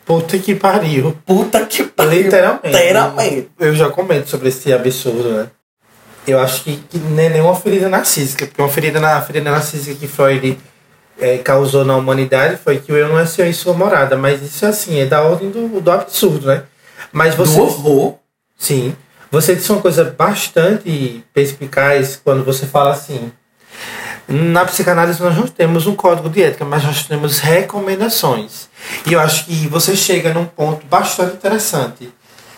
Puta 0.05 0.37
que 0.39 0.55
pariu. 0.55 1.17
Puta 1.25 1.65
que 1.65 1.83
pariu. 1.83 2.23
Literalmente. 2.23 2.67
Literalmente. 2.67 3.51
Eu 3.59 3.75
já 3.75 3.89
comento 3.89 4.29
sobre 4.29 4.49
esse 4.49 4.71
absurdo, 4.73 5.29
né? 5.29 5.47
Eu 6.25 6.39
acho 6.39 6.63
que, 6.63 6.77
que 6.77 6.97
nem 6.97 7.27
é 7.27 7.29
nenhuma 7.29 7.55
ferida 7.55 7.87
narcísica, 7.87 8.45
porque 8.45 8.61
uma 8.61 8.69
ferida, 8.69 8.99
na, 8.99 9.21
ferida 9.21 9.49
narcísica 9.49 9.97
que 9.97 10.07
Freud 10.07 10.57
eh, 11.19 11.37
causou 11.37 11.85
na 11.85 11.95
humanidade 11.95 12.57
foi 12.57 12.79
que 12.79 12.91
o 12.91 12.97
eu 12.97 13.07
não 13.07 13.19
é 13.19 13.25
seu 13.25 13.47
e 13.49 13.53
sua 13.53 13.73
morada, 13.73 14.17
mas 14.17 14.41
isso 14.41 14.65
assim, 14.65 14.99
é 14.99 15.05
da 15.05 15.21
ordem 15.21 15.49
do, 15.49 15.79
do 15.79 15.91
absurdo, 15.91 16.47
né? 16.47 16.63
Mas 17.11 17.35
você. 17.35 17.55
Do 17.55 17.63
horror. 17.63 18.15
Sim. 18.57 18.95
Você 19.31 19.55
disse 19.55 19.71
uma 19.71 19.81
coisa 19.81 20.03
bastante 20.03 21.23
perspicaz 21.33 22.19
quando 22.21 22.43
você 22.43 22.65
fala 22.65 22.91
assim. 22.91 23.31
Na 24.27 24.65
psicanálise 24.65 25.21
nós 25.21 25.37
não 25.37 25.47
temos 25.47 25.87
um 25.87 25.95
código 25.95 26.29
de 26.29 26.43
ética, 26.43 26.65
mas 26.65 26.83
nós 26.83 27.03
temos 27.03 27.39
recomendações. 27.39 28.67
E 29.05 29.13
eu 29.13 29.19
acho 29.21 29.45
que 29.45 29.67
você 29.67 29.95
chega 29.95 30.33
num 30.33 30.45
ponto 30.45 30.85
bastante 30.85 31.35
interessante, 31.35 32.11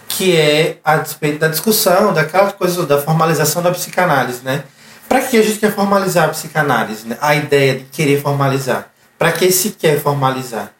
que 0.07 0.35
é 0.35 0.77
a 0.83 0.97
despeito 0.97 1.37
da 1.37 1.47
discussão, 1.47 2.11
daquela 2.11 2.51
coisa 2.51 2.85
da 2.87 2.99
formalização 2.99 3.61
da 3.61 3.71
psicanálise, 3.71 4.43
né? 4.43 4.63
Para 5.07 5.21
que 5.21 5.37
a 5.37 5.43
gente 5.43 5.59
quer 5.59 5.73
formalizar 5.73 6.25
a 6.25 6.29
psicanálise? 6.29 7.07
Né? 7.07 7.17
A 7.21 7.35
ideia 7.35 7.75
de 7.75 7.83
querer 7.85 8.19
formalizar. 8.21 8.87
Para 9.17 9.31
que 9.31 9.51
se 9.51 9.71
quer 9.71 9.99
formalizar? 9.99 10.71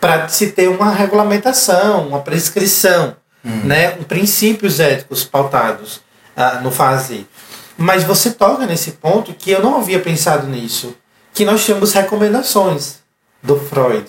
Para 0.00 0.28
se 0.28 0.48
ter 0.48 0.68
uma 0.68 0.92
regulamentação, 0.92 2.06
uma 2.06 2.20
prescrição, 2.20 3.16
né? 3.42 3.96
Um 3.98 4.04
princípios 4.04 4.78
éticos 4.78 5.24
pautados 5.24 6.00
ah, 6.36 6.60
no 6.62 6.70
fazer. 6.70 7.26
Mas 7.76 8.04
você 8.04 8.30
toca 8.30 8.66
nesse 8.66 8.92
ponto 8.92 9.34
que 9.34 9.50
eu 9.50 9.62
não 9.62 9.76
havia 9.76 10.00
pensado 10.00 10.46
nisso, 10.46 10.94
que 11.34 11.44
nós 11.44 11.64
temos 11.64 11.92
recomendações 11.92 12.96
do 13.42 13.58
Freud, 13.58 14.04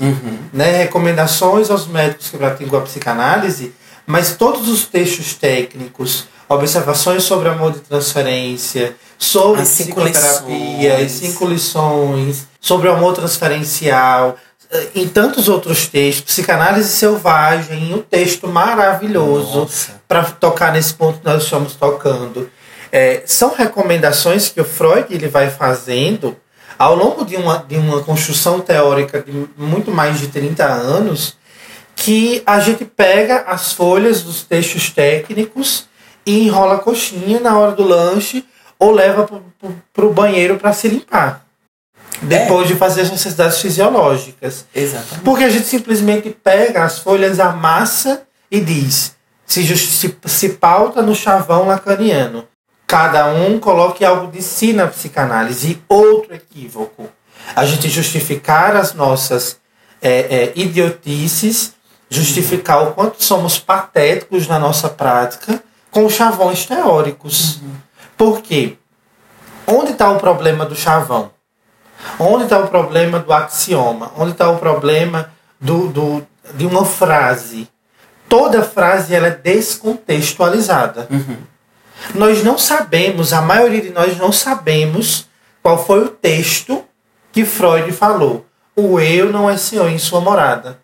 né? 0.53 0.77
Recomendações 0.83 1.69
aos 1.69 1.85
médicos 1.87 2.29
que 2.29 2.37
praticam 2.37 2.79
a 2.79 2.81
psicanálise, 2.81 3.73
mas 4.05 4.35
todos 4.35 4.69
os 4.69 4.85
textos 4.85 5.33
técnicos, 5.33 6.25
observações 6.47 7.23
sobre 7.23 7.49
amor 7.49 7.73
de 7.73 7.79
transferência, 7.79 8.95
sobre 9.17 9.61
As 9.61 9.69
psicoterapia, 9.69 10.99
lições. 10.99 11.11
cinco 11.11 11.45
lições, 11.45 12.47
sobre 12.61 12.87
o 12.87 12.93
amor 12.93 13.13
transferencial, 13.13 14.37
eh, 14.71 14.87
em 14.95 15.07
tantos 15.07 15.49
outros 15.49 15.87
textos, 15.87 16.33
psicanálise 16.33 16.89
selvagem, 16.89 17.93
um 17.93 18.01
texto 18.01 18.47
maravilhoso 18.47 19.67
para 20.07 20.23
tocar 20.23 20.71
nesse 20.71 20.93
ponto 20.93 21.19
que 21.19 21.25
nós 21.25 21.43
estamos 21.43 21.73
tocando. 21.73 22.49
É, 22.91 23.23
são 23.25 23.53
recomendações 23.53 24.49
que 24.49 24.61
o 24.61 24.65
Freud 24.65 25.13
ele 25.13 25.27
vai 25.27 25.49
fazendo 25.49 26.37
ao 26.77 26.95
longo 26.95 27.25
de 27.25 27.35
uma, 27.35 27.57
de 27.67 27.75
uma 27.75 28.03
construção 28.03 28.59
teórica 28.59 29.21
de 29.21 29.47
muito 29.57 29.91
mais 29.91 30.19
de 30.19 30.27
30 30.27 30.63
anos, 30.63 31.35
que 31.95 32.43
a 32.45 32.59
gente 32.59 32.85
pega 32.85 33.41
as 33.47 33.73
folhas 33.73 34.21
dos 34.21 34.43
textos 34.43 34.91
técnicos 34.91 35.87
e 36.25 36.45
enrola 36.45 36.75
a 36.75 36.79
coxinha 36.79 37.39
na 37.39 37.57
hora 37.57 37.71
do 37.71 37.83
lanche 37.83 38.45
ou 38.77 38.91
leva 38.91 39.27
para 39.93 40.05
o 40.05 40.13
banheiro 40.13 40.57
para 40.57 40.73
se 40.73 40.87
limpar. 40.87 41.45
Depois 42.21 42.67
de 42.67 42.75
fazer 42.75 43.01
as 43.01 43.11
necessidades 43.11 43.59
fisiológicas. 43.59 44.65
Exatamente. 44.73 45.23
Porque 45.23 45.43
a 45.43 45.49
gente 45.49 45.65
simplesmente 45.65 46.29
pega 46.29 46.83
as 46.83 46.99
folhas, 46.99 47.39
amassa 47.39 48.23
e 48.49 48.59
diz: 48.59 49.15
se, 49.45 49.77
se, 49.77 50.17
se 50.25 50.49
pauta 50.49 51.01
no 51.01 51.15
chavão 51.15 51.67
lacaniano. 51.67 52.47
Cada 52.87 53.27
um 53.27 53.59
coloque 53.59 54.05
algo 54.05 54.31
de 54.31 54.41
si 54.41 54.71
na 54.71 54.87
psicanálise. 54.87 55.83
Outro 55.89 56.33
equívoco. 56.33 57.09
A 57.53 57.65
gente 57.65 57.89
justificar 57.89 58.77
as 58.77 58.93
nossas 58.93 59.59
é, 60.01 60.09
é, 60.09 60.53
idiotices, 60.55 61.73
justificar 62.09 62.83
o 62.83 62.93
quanto 62.93 63.21
somos 63.21 63.59
patéticos 63.59 64.47
na 64.47 64.57
nossa 64.57 64.87
prática 64.87 65.61
com 65.91 66.09
chavões 66.09 66.65
teóricos. 66.65 67.59
Por 68.17 68.41
quê? 68.41 68.77
Onde 69.65 69.91
está 69.91 70.09
o 70.09 70.17
problema 70.17 70.65
do 70.65 70.75
chavão? 70.75 71.31
Onde 72.17 72.45
está 72.45 72.57
o 72.59 72.67
problema 72.67 73.19
do 73.19 73.33
axioma? 73.33 74.11
Onde 74.17 74.31
está 74.31 74.49
o 74.49 74.59
problema 74.59 75.31
do, 75.59 75.87
do, 75.89 76.27
de 76.53 76.65
uma 76.65 76.85
frase? 76.85 77.67
Toda 78.29 78.63
frase 78.63 79.13
ela 79.13 79.27
é 79.27 79.31
descontextualizada. 79.31 81.07
Nós 82.13 82.43
não 82.43 82.57
sabemos, 82.57 83.33
a 83.33 83.41
maioria 83.41 83.81
de 83.81 83.89
nós 83.89 84.17
não 84.17 84.31
sabemos 84.31 85.27
qual 85.61 85.83
foi 85.83 86.03
o 86.03 86.09
texto 86.09 86.83
que 87.31 87.43
Freud 87.43 87.91
falou. 87.91 88.45
O 88.75 88.99
eu 88.99 89.31
não 89.31 89.49
é 89.49 89.57
senhor 89.57 89.89
em 89.89 89.97
sua 89.97 90.21
morada. 90.21 90.79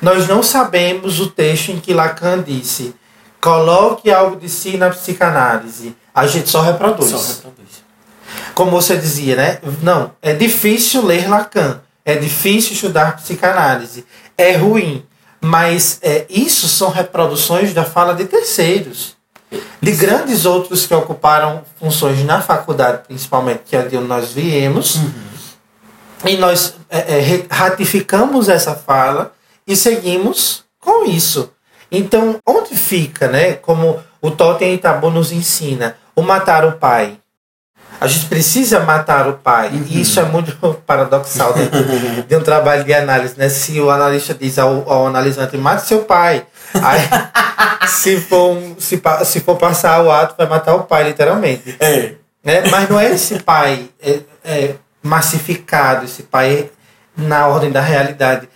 Nós 0.00 0.28
não 0.28 0.42
sabemos 0.42 1.18
o 1.18 1.28
texto 1.28 1.70
em 1.70 1.80
que 1.80 1.94
Lacan 1.94 2.42
disse: 2.42 2.94
coloque 3.40 4.10
algo 4.10 4.36
de 4.36 4.48
si 4.48 4.76
na 4.76 4.90
psicanálise. 4.90 5.96
A 6.14 6.26
gente 6.26 6.48
só 6.48 6.60
reproduz 6.60 7.10
Só 7.10 7.16
reproduz. 7.16 7.84
como 8.54 8.70
você 8.70 8.96
dizia, 8.96 9.36
né? 9.36 9.58
Não, 9.82 10.12
é 10.22 10.32
difícil 10.34 11.04
ler 11.04 11.28
Lacan, 11.28 11.80
é 12.04 12.16
difícil 12.16 12.72
estudar 12.72 13.16
psicanálise, 13.16 14.06
é 14.36 14.56
ruim, 14.56 15.04
mas 15.40 15.98
é, 16.02 16.26
isso 16.28 16.68
são 16.68 16.90
reproduções 16.90 17.74
da 17.74 17.84
fala 17.84 18.14
de 18.14 18.24
terceiros, 18.26 19.15
de 19.80 19.92
grandes 19.92 20.44
outros 20.44 20.86
que 20.86 20.94
ocuparam 20.94 21.62
funções 21.78 22.24
na 22.24 22.40
faculdade, 22.40 23.02
principalmente, 23.06 23.62
que 23.66 23.76
é 23.76 23.82
de 23.82 23.96
onde 23.96 24.06
nós 24.06 24.32
viemos, 24.32 25.00
e 26.24 26.36
nós 26.36 26.74
é, 26.88 26.98
é, 26.98 27.46
ratificamos 27.50 28.48
essa 28.48 28.74
fala 28.74 29.32
e 29.66 29.76
seguimos 29.76 30.64
com 30.80 31.04
isso. 31.04 31.50
Então, 31.90 32.38
onde 32.46 32.74
fica, 32.74 33.28
né? 33.28 33.54
Como 33.54 34.00
o 34.20 34.30
Totem 34.30 34.74
Itabu 34.74 35.10
nos 35.10 35.30
ensina, 35.30 35.96
o 36.14 36.22
matar 36.22 36.64
o 36.64 36.72
pai. 36.72 37.18
A 38.00 38.06
gente 38.06 38.26
precisa 38.26 38.80
matar 38.80 39.28
o 39.28 39.34
pai. 39.34 39.70
E 39.88 40.00
isso 40.00 40.20
é 40.20 40.24
muito 40.24 40.52
paradoxal 40.86 41.52
dentro 41.54 41.82
de 42.26 42.36
um 42.36 42.42
trabalho 42.42 42.84
de 42.84 42.92
análise, 42.92 43.34
né? 43.38 43.48
Se 43.48 43.80
o 43.80 43.90
analista 43.90 44.34
diz 44.34 44.58
ao, 44.58 44.90
ao 44.90 45.06
analisante, 45.06 45.56
mate 45.56 45.86
seu 45.86 46.04
pai. 46.04 46.46
Aí, 46.82 47.88
se, 47.88 48.20
for 48.20 48.50
um- 48.56 48.76
se, 48.78 49.00
se 49.24 49.40
for 49.40 49.56
passar 49.56 50.02
o 50.04 50.10
ato, 50.10 50.34
vai 50.36 50.46
matar 50.48 50.74
o 50.74 50.84
pai, 50.84 51.04
literalmente 51.04 51.76
É. 51.80 52.14
né? 52.44 52.62
Mas 52.70 52.88
não 52.88 52.98
é 52.98 53.12
esse 53.12 53.38
pai 53.40 53.88
é, 54.00 54.20
é, 54.44 54.74
massificado, 55.02 56.04
esse 56.04 56.22
pai 56.24 56.70
na 57.16 57.46
ordem 57.46 57.70
da 57.70 57.80
realidade. 57.80 58.48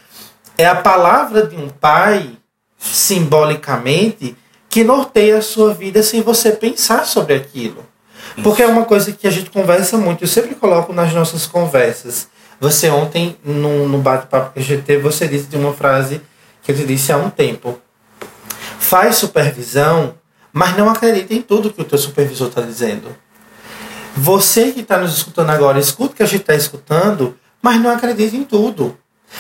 É 0.58 0.66
a 0.66 0.74
palavra 0.74 1.46
de 1.46 1.56
um 1.56 1.68
pai, 1.68 2.32
simbolicamente, 2.78 4.36
que 4.68 4.84
norteia 4.84 5.38
a 5.38 5.42
sua 5.42 5.72
vida 5.74 6.02
sem 6.02 6.22
você 6.22 6.52
pensar 6.52 7.04
sobre 7.06 7.34
aquilo. 7.34 7.84
Porque 8.42 8.62
é 8.62 8.66
uma 8.66 8.84
coisa 8.84 9.10
que 9.12 9.26
a 9.26 9.30
gente 9.30 9.50
conversa 9.50 9.96
muito, 9.98 10.22
eu 10.24 10.28
sempre 10.28 10.54
coloco 10.54 10.92
nas 10.92 11.12
nossas 11.12 11.46
conversas. 11.46 12.28
Você 12.60 12.88
ontem, 12.90 13.36
no, 13.44 13.88
no 13.88 13.98
bate-papo 13.98 14.52
que 14.52 14.60
a 14.60 14.62
gente 14.62 14.82
teve, 14.82 15.02
você 15.02 15.26
disse 15.26 15.46
de 15.46 15.56
uma 15.56 15.72
frase 15.72 16.20
que 16.62 16.70
eu 16.70 16.76
te 16.76 16.84
disse 16.84 17.10
há 17.12 17.16
um 17.16 17.30
tempo. 17.30 17.80
Faz 18.90 19.14
supervisão, 19.14 20.14
mas 20.52 20.76
não 20.76 20.90
acredita 20.90 21.32
em 21.32 21.40
tudo 21.40 21.72
que 21.72 21.80
o 21.80 21.84
teu 21.84 21.96
supervisor 21.96 22.48
está 22.48 22.60
dizendo. 22.60 23.14
Você 24.16 24.72
que 24.72 24.80
está 24.80 24.98
nos 24.98 25.16
escutando 25.16 25.50
agora, 25.50 25.78
escuta 25.78 26.12
o 26.12 26.16
que 26.16 26.24
a 26.24 26.26
gente 26.26 26.40
está 26.40 26.56
escutando, 26.56 27.36
mas 27.62 27.80
não 27.80 27.90
acredita 27.92 28.34
em 28.34 28.42
tudo. 28.42 28.98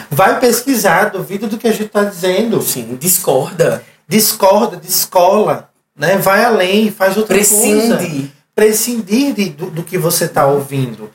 Vai 0.08 0.38
pesquisar, 0.38 1.10
duvida 1.10 1.48
do 1.48 1.58
que 1.58 1.66
a 1.66 1.72
gente 1.72 1.86
está 1.86 2.04
dizendo. 2.04 2.62
Sim, 2.62 2.96
discorda. 3.00 3.82
Discorda, 4.06 4.76
descola, 4.76 5.68
né? 5.96 6.16
vai 6.16 6.44
além, 6.44 6.92
faz 6.92 7.16
outra 7.16 7.34
coisa. 7.34 7.96
Prescinde. 7.96 8.32
Prescindir 8.54 9.34
de- 9.34 9.48
do, 9.50 9.66
do 9.66 9.82
que 9.82 9.98
você 9.98 10.26
está 10.26 10.46
ouvindo. 10.46 11.10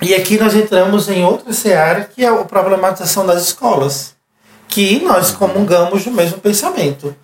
E 0.00 0.14
aqui 0.14 0.38
nós 0.38 0.54
entramos 0.54 1.06
em 1.10 1.22
outra 1.22 1.52
seara, 1.52 2.04
que 2.04 2.24
é 2.24 2.28
a 2.28 2.44
problematização 2.46 3.26
das 3.26 3.42
escolas. 3.42 4.14
Que 4.68 5.00
nós 5.04 5.32
comungamos 5.32 6.02
do 6.02 6.10
mesmo 6.10 6.38
pensamento. 6.38 7.14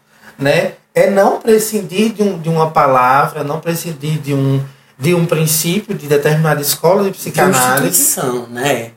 Né? 0.40 0.72
É 0.94 1.09
não 1.11 1.40
prescindir 1.40 2.12
de, 2.12 2.22
um, 2.22 2.38
de 2.38 2.48
uma 2.48 2.70
palavra, 2.70 3.44
não 3.44 3.61
prescindir 3.61 4.18
de 4.18 4.35
um, 4.35 4.64
de 4.98 5.14
um 5.14 5.24
princípio 5.26 5.94
de 5.94 6.07
determinada 6.07 6.61
escola 6.61 7.05
de 7.05 7.11
De 7.11 7.16
psicanálise. 7.18 7.87
instituição, 7.88 8.46
né? 8.48 8.92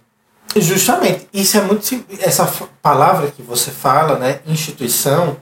Justamente, 0.56 1.28
isso 1.34 1.58
é 1.58 1.62
muito 1.62 1.84
essa 2.20 2.46
palavra 2.82 3.28
que 3.32 3.42
você 3.42 3.72
fala, 3.72 4.20
né, 4.20 4.40
instituição, 4.46 5.36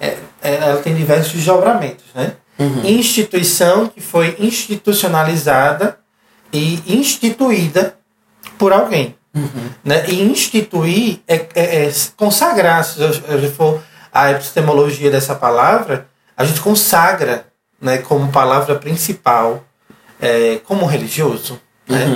é, 0.00 0.16
é- 0.42 0.54
ela 0.56 0.80
tem 0.80 0.94
diversos 0.94 1.32
desdobramentos, 1.32 2.04
né? 2.14 2.32
Instituição 2.84 3.86
que 3.88 4.00
foi 4.00 4.36
institucionalizada 4.38 5.98
e 6.52 6.82
instituída 6.86 7.94
por 8.56 8.72
alguém, 8.72 9.16
né? 9.84 10.04
E 10.08 10.22
instituir 10.22 11.20
é, 11.26 11.46
é- 11.54 11.86
é 11.86 11.92
consagrar, 12.16 12.84
se 12.84 13.02
a 13.02 13.36
gente 13.36 13.52
for 13.54 13.82
a 14.14 14.30
epistemologia 14.30 15.10
dessa 15.10 15.34
palavra, 15.34 16.06
a 16.36 16.44
gente 16.44 16.60
consagra, 16.60 17.46
né, 17.80 17.98
como 17.98 18.30
palavra 18.30 18.76
principal, 18.76 19.64
é, 20.20 20.60
como 20.64 20.86
religioso, 20.86 21.60
né? 21.88 22.06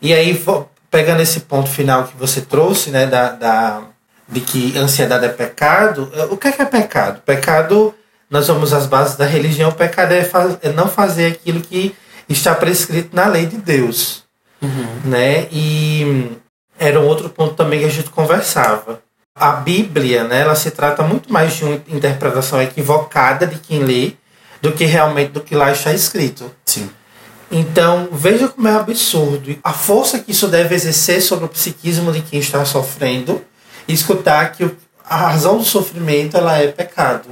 E 0.00 0.14
aí, 0.14 0.42
pegando 0.90 1.20
esse 1.20 1.40
ponto 1.40 1.68
final 1.68 2.04
que 2.04 2.16
você 2.16 2.40
trouxe, 2.40 2.90
né, 2.90 3.06
da, 3.06 3.30
da, 3.32 3.82
de 4.28 4.40
que 4.40 4.78
ansiedade 4.78 5.26
é 5.26 5.28
pecado, 5.28 6.10
eh, 6.14 6.24
o 6.30 6.36
que 6.36 6.48
é, 6.48 6.52
que 6.52 6.62
é 6.62 6.64
pecado? 6.64 7.20
Pecado, 7.26 7.94
nós 8.30 8.46
vamos 8.48 8.72
às 8.72 8.86
bases 8.86 9.16
da 9.16 9.26
religião, 9.26 9.70
pecado 9.72 10.12
é, 10.12 10.22
fa- 10.24 10.56
é 10.62 10.70
não 10.70 10.88
fazer 10.88 11.32
aquilo 11.32 11.60
que 11.60 11.94
está 12.28 12.54
prescrito 12.54 13.14
na 13.14 13.26
lei 13.26 13.46
de 13.46 13.56
Deus. 13.58 14.24
Né? 15.04 15.46
E 15.52 16.30
era 16.78 16.98
um 17.00 17.06
outro 17.06 17.28
ponto 17.28 17.54
também 17.54 17.80
que 17.80 17.86
a 17.86 17.90
gente 17.90 18.10
conversava. 18.10 19.00
A 19.38 19.52
Bíblia, 19.52 20.24
né, 20.24 20.40
ela 20.40 20.54
se 20.54 20.70
trata 20.70 21.02
muito 21.02 21.32
mais 21.32 21.54
de 21.54 21.64
uma 21.64 21.74
interpretação 21.88 22.60
equivocada 22.60 23.46
de 23.46 23.58
quem 23.58 23.80
lê 23.80 24.12
do 24.60 24.72
que 24.72 24.84
realmente 24.84 25.30
do 25.32 25.40
que 25.40 25.54
lá 25.54 25.70
está 25.70 25.92
escrito. 25.92 26.50
Sim. 26.66 26.90
Então, 27.50 28.08
veja 28.12 28.48
como 28.48 28.68
é 28.68 28.74
absurdo 28.74 29.56
a 29.62 29.72
força 29.72 30.18
que 30.18 30.32
isso 30.32 30.48
deve 30.48 30.74
exercer 30.74 31.22
sobre 31.22 31.46
o 31.46 31.48
psiquismo 31.48 32.12
de 32.12 32.20
quem 32.20 32.40
está 32.40 32.64
sofrendo 32.64 33.42
e 33.86 33.94
escutar 33.94 34.52
que 34.52 34.70
a 35.02 35.16
razão 35.16 35.56
do 35.56 35.64
sofrimento 35.64 36.36
ela 36.36 36.58
é 36.58 36.68
pecado. 36.68 37.28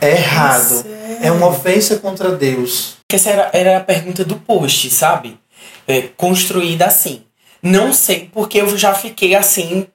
É 0.00 0.10
errado. 0.10 0.84
é. 0.86 1.28
É 1.28 1.32
uma 1.32 1.48
ofensa 1.48 1.96
contra 1.96 2.30
Deus. 2.30 2.98
Essa 3.10 3.30
era, 3.30 3.50
era 3.52 3.78
a 3.78 3.80
pergunta 3.80 4.24
do 4.24 4.36
post, 4.36 4.90
sabe? 4.90 5.40
É, 5.86 6.02
construída 6.16 6.86
assim. 6.86 7.24
Não 7.62 7.92
sei 7.92 8.30
porque 8.32 8.60
eu 8.60 8.76
já 8.76 8.94
fiquei 8.94 9.34
assim. 9.34 9.86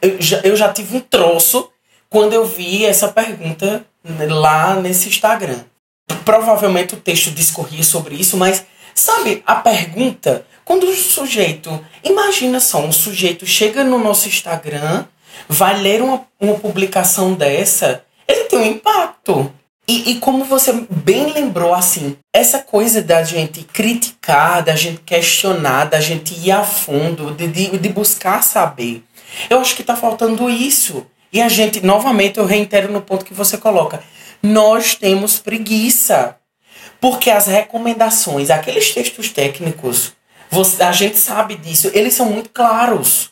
Eu 0.00 0.20
já, 0.20 0.40
eu 0.40 0.56
já 0.56 0.72
tive 0.72 0.96
um 0.96 1.00
troço 1.00 1.70
quando 2.08 2.32
eu 2.32 2.44
vi 2.44 2.84
essa 2.84 3.08
pergunta 3.08 3.84
lá 4.28 4.74
nesse 4.76 5.08
Instagram. 5.08 5.60
Provavelmente 6.24 6.94
o 6.94 7.00
texto 7.00 7.30
discorria 7.30 7.82
sobre 7.82 8.14
isso, 8.14 8.36
mas 8.36 8.64
sabe, 8.94 9.42
a 9.46 9.56
pergunta, 9.56 10.46
quando 10.64 10.84
o 10.84 10.94
sujeito. 10.94 11.84
Imagina 12.04 12.60
só, 12.60 12.84
um 12.84 12.92
sujeito 12.92 13.46
chega 13.46 13.82
no 13.82 13.98
nosso 13.98 14.28
Instagram, 14.28 15.04
vai 15.48 15.80
ler 15.80 16.02
uma, 16.02 16.26
uma 16.40 16.54
publicação 16.54 17.34
dessa, 17.34 18.04
ele 18.28 18.44
tem 18.44 18.58
um 18.58 18.66
impacto. 18.66 19.52
E, 19.86 20.12
e, 20.12 20.20
como 20.20 20.44
você 20.44 20.72
bem 20.88 21.32
lembrou, 21.32 21.74
assim, 21.74 22.16
essa 22.32 22.60
coisa 22.60 23.02
da 23.02 23.24
gente 23.24 23.64
criticar, 23.64 24.62
da 24.62 24.76
gente 24.76 25.00
questionar, 25.00 25.86
da 25.86 26.00
gente 26.00 26.34
ir 26.34 26.52
a 26.52 26.62
fundo, 26.62 27.32
de, 27.32 27.48
de, 27.48 27.78
de 27.78 27.88
buscar 27.88 28.42
saber. 28.44 29.02
Eu 29.48 29.60
acho 29.60 29.76
que 29.76 29.82
tá 29.82 29.96
faltando 29.96 30.48
isso. 30.48 31.06
E 31.32 31.40
a 31.40 31.48
gente, 31.48 31.80
novamente, 31.80 32.38
eu 32.38 32.44
reitero 32.44 32.92
no 32.92 33.00
ponto 33.00 33.24
que 33.24 33.34
você 33.34 33.56
coloca. 33.56 34.02
Nós 34.42 34.94
temos 34.94 35.38
preguiça. 35.38 36.36
Porque 37.00 37.30
as 37.30 37.46
recomendações, 37.46 38.50
aqueles 38.50 38.92
textos 38.92 39.30
técnicos, 39.30 40.12
você, 40.50 40.82
a 40.82 40.92
gente 40.92 41.16
sabe 41.16 41.56
disso, 41.56 41.90
eles 41.94 42.14
são 42.14 42.26
muito 42.26 42.50
claros. 42.50 43.30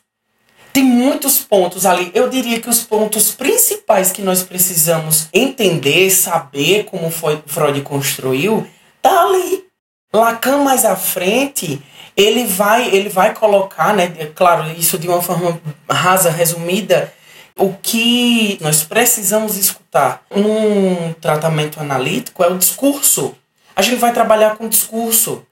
Tem 0.72 0.82
muitos 0.82 1.38
pontos 1.38 1.84
ali. 1.84 2.10
Eu 2.14 2.28
diria 2.28 2.60
que 2.60 2.68
os 2.68 2.82
pontos 2.82 3.32
principais 3.32 4.10
que 4.10 4.22
nós 4.22 4.42
precisamos 4.42 5.28
entender, 5.32 6.10
saber 6.10 6.84
como 6.84 7.10
foi 7.10 7.42
Freud 7.46 7.80
construiu, 7.82 8.66
tá 9.02 9.22
ali. 9.22 9.64
Lacan 10.12 10.58
mais 10.64 10.84
à 10.84 10.96
frente, 10.96 11.80
ele 12.20 12.44
vai, 12.44 12.88
ele 12.94 13.08
vai 13.08 13.34
colocar, 13.34 13.94
né, 13.94 14.08
claro, 14.34 14.70
isso 14.72 14.98
de 14.98 15.08
uma 15.08 15.22
forma 15.22 15.60
rasa, 15.88 16.30
resumida, 16.30 17.12
o 17.56 17.72
que 17.74 18.58
nós 18.60 18.84
precisamos 18.84 19.56
escutar 19.56 20.22
num 20.30 21.12
tratamento 21.14 21.80
analítico 21.80 22.42
é 22.42 22.48
o 22.48 22.58
discurso. 22.58 23.34
A 23.74 23.82
gente 23.82 23.96
vai 23.96 24.12
trabalhar 24.12 24.56
com 24.56 24.68
discurso. 24.68 25.46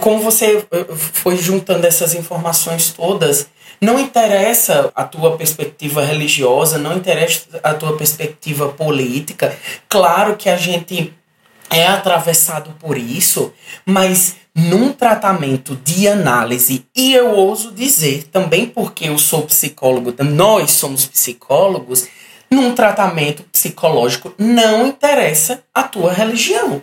Como 0.00 0.22
você 0.22 0.66
eh, 0.70 0.86
foi 0.94 1.36
juntando 1.36 1.86
essas 1.86 2.14
informações 2.14 2.92
todas, 2.92 3.48
não 3.80 3.98
interessa 3.98 4.90
a 4.94 5.04
tua 5.04 5.36
perspectiva 5.36 6.04
religiosa, 6.04 6.78
não 6.78 6.96
interessa 6.96 7.46
a 7.62 7.74
tua 7.74 7.96
perspectiva 7.96 8.68
política. 8.68 9.56
Claro 9.88 10.36
que 10.36 10.48
a 10.48 10.56
gente 10.56 11.14
é 11.70 11.86
atravessado 11.86 12.74
por 12.78 12.98
isso, 12.98 13.52
mas 13.84 14.36
num 14.54 14.92
tratamento 14.92 15.76
de 15.76 16.08
análise, 16.08 16.84
e 16.94 17.12
eu 17.14 17.30
ouso 17.30 17.72
dizer 17.72 18.24
também 18.24 18.66
porque 18.66 19.08
eu 19.08 19.18
sou 19.18 19.42
psicólogo, 19.42 20.14
nós 20.24 20.72
somos 20.72 21.06
psicólogos, 21.06 22.08
num 22.50 22.74
tratamento 22.74 23.44
psicológico 23.44 24.34
não 24.36 24.88
interessa 24.88 25.62
a 25.72 25.84
tua 25.84 26.12
religião. 26.12 26.82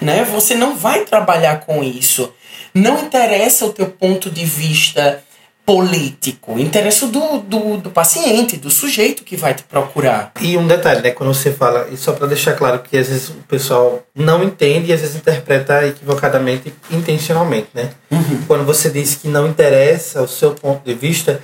Né? 0.00 0.24
Você 0.24 0.56
não 0.56 0.76
vai 0.76 1.04
trabalhar 1.04 1.60
com 1.60 1.82
isso. 1.82 2.34
Não 2.74 2.98
interessa 3.04 3.64
o 3.64 3.72
teu 3.72 3.88
ponto 3.88 4.28
de 4.28 4.44
vista 4.44 5.22
político, 5.66 6.58
interessa 6.58 7.06
do, 7.06 7.38
do, 7.38 7.78
do, 7.78 7.90
paciente, 7.90 8.56
do 8.56 8.70
sujeito 8.70 9.24
que 9.24 9.36
vai 9.36 9.54
te 9.54 9.62
procurar. 9.62 10.32
E 10.40 10.58
um 10.58 10.66
detalhe, 10.66 11.00
né, 11.00 11.10
quando 11.10 11.32
você 11.32 11.52
fala, 11.52 11.88
e 11.90 11.96
só 11.96 12.12
para 12.12 12.26
deixar 12.26 12.52
claro 12.52 12.80
que 12.80 12.96
às 12.96 13.08
vezes 13.08 13.30
o 13.30 13.34
pessoal 13.48 14.02
não 14.14 14.44
entende 14.44 14.90
e 14.90 14.92
às 14.92 15.00
vezes 15.00 15.16
interpreta 15.16 15.86
equivocadamente, 15.86 16.74
intencionalmente, 16.90 17.68
né? 17.72 17.90
Uhum. 18.10 18.42
Quando 18.46 18.64
você 18.64 18.90
diz 18.90 19.16
que 19.16 19.26
não 19.26 19.46
interessa 19.46 20.22
o 20.22 20.28
seu 20.28 20.52
ponto 20.52 20.84
de 20.84 20.94
vista, 20.94 21.40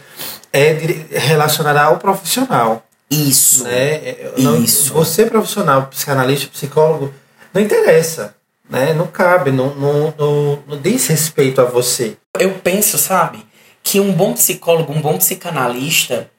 é 0.52 0.76
relacionado 1.12 1.78
ao 1.78 1.96
profissional. 1.96 2.84
Isso. 3.10 3.64
Né? 3.64 3.94
É, 3.94 4.32
não, 4.38 4.62
Isso. 4.62 4.92
Você 4.92 5.26
profissional, 5.26 5.86
psicanalista, 5.86 6.48
psicólogo, 6.48 7.12
não 7.52 7.60
interessa. 7.60 8.34
Né? 8.68 8.94
Não 8.94 9.06
cabe, 9.08 9.50
não, 9.50 9.74
não, 9.74 10.14
não, 10.16 10.58
não 10.68 10.80
diz 10.80 11.08
respeito 11.08 11.60
a 11.60 11.64
você. 11.64 12.16
Eu 12.38 12.52
penso, 12.62 12.96
sabe? 12.98 13.44
Que 13.90 13.98
um 13.98 14.12
bom 14.12 14.34
psicólogo, 14.34 14.92
um 14.92 15.00
bom 15.00 15.18
psicanalista 15.18 16.30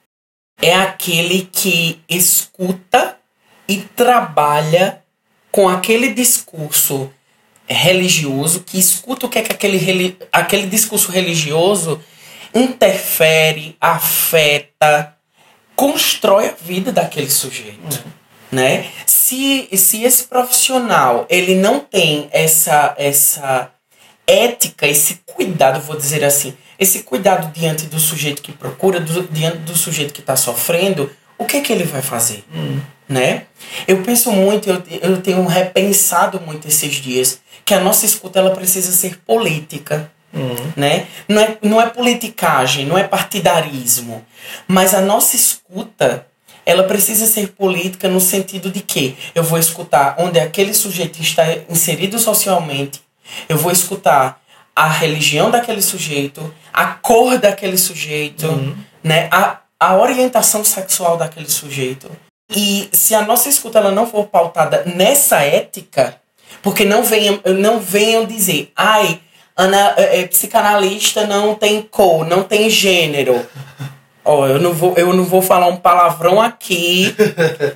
é 0.61 0.73
aquele 0.73 1.49
que 1.51 1.99
escuta 2.07 3.17
e 3.67 3.79
trabalha 3.93 5.03
com 5.51 5.67
aquele 5.67 6.13
discurso 6.13 7.11
religioso, 7.67 8.61
que 8.61 8.79
escuta 8.79 9.25
o 9.25 9.29
que 9.29 9.39
é 9.39 9.41
que 9.41 9.51
aquele, 9.51 10.17
aquele 10.31 10.65
discurso 10.65 11.11
religioso 11.11 12.01
interfere, 12.55 13.75
afeta, 13.81 15.17
constrói 15.75 16.47
a 16.47 16.53
vida 16.53 16.89
daquele 16.89 17.29
sujeito. 17.29 18.01
Uhum. 18.05 18.11
Né? 18.49 18.89
Se, 19.05 19.67
se 19.75 20.03
esse 20.03 20.23
profissional 20.23 21.25
ele 21.29 21.55
não 21.55 21.81
tem 21.81 22.29
essa, 22.31 22.95
essa 22.97 23.69
ética, 24.25 24.87
esse 24.87 25.21
cuidado, 25.25 25.81
vou 25.81 25.97
dizer 25.97 26.23
assim, 26.23 26.55
esse 26.81 27.03
cuidado 27.03 27.53
diante 27.53 27.85
do 27.85 27.99
sujeito 27.99 28.41
que 28.41 28.51
procura, 28.51 28.99
do, 28.99 29.21
diante 29.31 29.59
do 29.59 29.77
sujeito 29.77 30.11
que 30.11 30.19
está 30.19 30.35
sofrendo, 30.35 31.11
o 31.37 31.45
que 31.45 31.57
é 31.57 31.61
que 31.61 31.71
ele 31.71 31.83
vai 31.83 32.01
fazer? 32.01 32.43
Hum. 32.51 32.79
Né? 33.07 33.43
Eu 33.87 34.01
penso 34.01 34.31
muito, 34.31 34.67
eu, 34.67 34.81
eu 34.99 35.21
tenho 35.21 35.45
repensado 35.45 36.41
muito 36.41 36.67
esses 36.67 36.95
dias, 36.95 37.39
que 37.63 37.75
a 37.75 37.79
nossa 37.79 38.03
escuta 38.03 38.39
ela 38.39 38.49
precisa 38.49 38.91
ser 38.91 39.19
política. 39.19 40.11
Hum. 40.33 40.55
Né? 40.75 41.05
Não, 41.27 41.41
é, 41.41 41.57
não 41.61 41.79
é 41.79 41.85
politicagem, 41.87 42.87
não 42.87 42.97
é 42.97 43.03
partidarismo, 43.03 44.25
mas 44.67 44.95
a 44.95 45.01
nossa 45.01 45.35
escuta 45.35 46.25
ela 46.65 46.83
precisa 46.83 47.27
ser 47.27 47.49
política 47.49 48.07
no 48.07 48.19
sentido 48.19 48.71
de 48.71 48.81
que 48.81 49.15
eu 49.35 49.43
vou 49.43 49.59
escutar 49.59 50.15
onde 50.17 50.39
aquele 50.39 50.73
sujeito 50.73 51.21
está 51.21 51.43
inserido 51.69 52.17
socialmente, 52.17 53.01
eu 53.47 53.57
vou 53.57 53.71
escutar 53.71 54.40
a 54.75 54.87
religião 54.87 55.51
daquele 55.51 55.81
sujeito, 55.81 56.53
a 56.73 56.85
cor 56.87 57.37
daquele 57.37 57.77
sujeito, 57.77 58.47
uhum. 58.47 58.75
né? 59.03 59.27
A, 59.31 59.59
a 59.79 59.95
orientação 59.97 60.63
sexual 60.63 61.17
daquele 61.17 61.49
sujeito. 61.49 62.09
E 62.55 62.89
se 62.91 63.15
a 63.15 63.21
nossa 63.21 63.49
escuta 63.49 63.79
ela 63.79 63.91
não 63.91 64.05
for 64.05 64.27
pautada 64.27 64.83
nessa 64.85 65.41
ética, 65.41 66.15
porque 66.61 66.85
não 66.85 67.03
venham, 67.03 67.39
não 67.57 67.79
venham 67.79 68.25
dizer, 68.25 68.71
ai, 68.75 69.19
ana, 69.57 69.95
é, 69.97 70.19
é, 70.19 70.27
psicanalista 70.27 71.25
não 71.25 71.55
tem 71.55 71.81
cor, 71.81 72.25
não 72.25 72.43
tem 72.43 72.69
gênero. 72.69 73.45
Ó, 74.23 74.41
oh, 74.41 74.47
eu 74.47 74.59
não 74.59 74.71
vou, 74.71 74.93
eu 74.97 75.13
não 75.13 75.23
vou 75.23 75.41
falar 75.41 75.67
um 75.67 75.77
palavrão 75.77 76.39
aqui, 76.39 77.15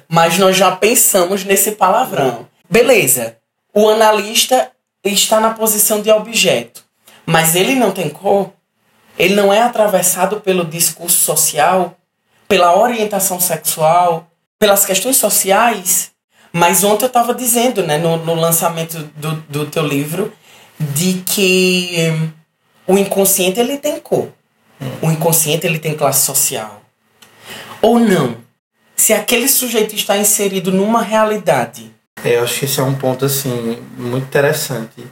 mas 0.07 0.37
nós 0.37 0.55
já 0.55 0.75
pensamos 0.75 1.43
nesse 1.43 1.71
palavrão. 1.71 2.47
Beleza. 2.69 3.37
O 3.73 3.89
analista 3.89 4.69
está 5.03 5.39
na 5.39 5.51
posição 5.51 6.01
de 6.01 6.11
objeto 6.11 6.84
mas 7.25 7.55
ele 7.55 7.75
não 7.75 7.91
tem 7.91 8.09
cor, 8.09 8.51
ele 9.17 9.35
não 9.35 9.51
é 9.51 9.61
atravessado 9.61 10.41
pelo 10.41 10.65
discurso 10.65 11.17
social, 11.17 11.97
pela 12.47 12.77
orientação 12.77 13.39
sexual, 13.39 14.29
pelas 14.59 14.85
questões 14.85 15.17
sociais. 15.17 16.11
Mas 16.51 16.83
ontem 16.83 17.05
eu 17.05 17.07
estava 17.07 17.33
dizendo, 17.33 17.83
né, 17.83 17.97
no, 17.97 18.17
no 18.17 18.35
lançamento 18.35 19.09
do, 19.15 19.35
do 19.49 19.65
teu 19.65 19.85
livro, 19.85 20.31
de 20.79 21.21
que 21.25 22.11
hum, 22.11 22.29
o 22.87 22.97
inconsciente 22.97 23.59
ele 23.59 23.77
tem 23.77 23.99
cor. 23.99 24.29
O 25.01 25.09
inconsciente 25.09 25.65
ele 25.65 25.79
tem 25.79 25.95
classe 25.95 26.25
social. 26.25 26.81
Ou 27.81 27.99
não? 27.99 28.37
Se 28.95 29.13
aquele 29.13 29.47
sujeito 29.47 29.95
está 29.95 30.17
inserido 30.17 30.71
numa 30.71 31.01
realidade. 31.01 31.93
É, 32.23 32.37
eu 32.37 32.43
acho 32.43 32.59
que 32.59 32.65
esse 32.65 32.79
é 32.79 32.83
um 32.83 32.95
ponto 32.95 33.25
assim 33.25 33.81
muito 33.97 34.25
interessante 34.25 35.05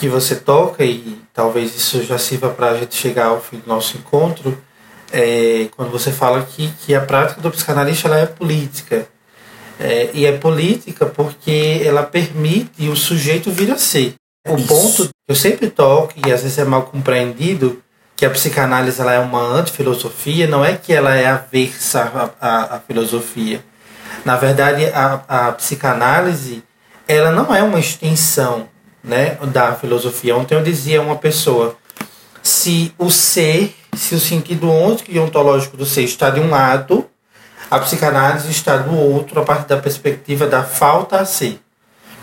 que 0.00 0.08
você 0.08 0.34
toca 0.34 0.82
e 0.82 1.18
talvez 1.34 1.76
isso 1.76 2.02
já 2.02 2.16
sirva 2.16 2.48
para 2.48 2.70
a 2.70 2.76
gente 2.78 2.96
chegar 2.96 3.26
ao 3.26 3.40
fim 3.40 3.58
do 3.58 3.68
nosso 3.68 3.98
encontro, 3.98 4.56
é, 5.12 5.68
quando 5.76 5.90
você 5.90 6.10
fala 6.10 6.42
que, 6.42 6.72
que 6.80 6.94
a 6.94 7.02
prática 7.02 7.38
do 7.42 7.50
psicanalista 7.50 8.08
ela 8.08 8.18
é 8.18 8.24
política. 8.24 9.06
É, 9.78 10.10
e 10.14 10.24
é 10.24 10.32
política 10.32 11.04
porque 11.04 11.82
ela 11.84 12.02
permite 12.02 12.88
o 12.88 12.96
sujeito 12.96 13.50
vir 13.50 13.70
a 13.70 13.76
ser. 13.76 14.14
O 14.48 14.56
isso. 14.56 14.66
ponto 14.66 15.04
que 15.04 15.10
eu 15.28 15.34
sempre 15.34 15.68
toco, 15.68 16.14
e 16.16 16.32
às 16.32 16.42
vezes 16.42 16.58
é 16.58 16.64
mal 16.64 16.84
compreendido, 16.84 17.82
que 18.16 18.24
a 18.24 18.30
psicanálise 18.30 19.00
ela 19.00 19.12
é 19.12 19.18
uma 19.18 19.42
antifilosofia, 19.42 20.46
não 20.46 20.64
é 20.64 20.76
que 20.76 20.94
ela 20.94 21.14
é 21.14 21.26
aversa 21.26 22.32
à, 22.40 22.76
à 22.76 22.80
filosofia. 22.80 23.62
Na 24.24 24.36
verdade, 24.36 24.86
a, 24.86 25.22
a 25.28 25.52
psicanálise 25.52 26.62
ela 27.06 27.30
não 27.30 27.54
é 27.54 27.62
uma 27.62 27.80
extensão 27.80 28.68
né, 29.02 29.38
da 29.52 29.74
filosofia. 29.74 30.36
Ontem 30.36 30.54
eu 30.54 30.62
dizia 30.62 31.00
a 31.00 31.02
uma 31.02 31.16
pessoa, 31.16 31.76
se 32.42 32.94
o 32.98 33.10
ser, 33.10 33.74
se 33.94 34.14
o 34.14 34.20
sentido 34.20 34.70
ontológico 34.70 35.76
do 35.76 35.86
ser 35.86 36.02
está 36.02 36.30
de 36.30 36.40
um 36.40 36.50
lado, 36.50 37.08
a 37.70 37.78
psicanálise 37.78 38.50
está 38.50 38.76
do 38.76 38.94
outro, 38.94 39.40
a 39.40 39.44
partir 39.44 39.68
da 39.68 39.76
perspectiva 39.76 40.46
da 40.46 40.62
falta 40.62 41.20
a 41.20 41.24
ser. 41.24 41.60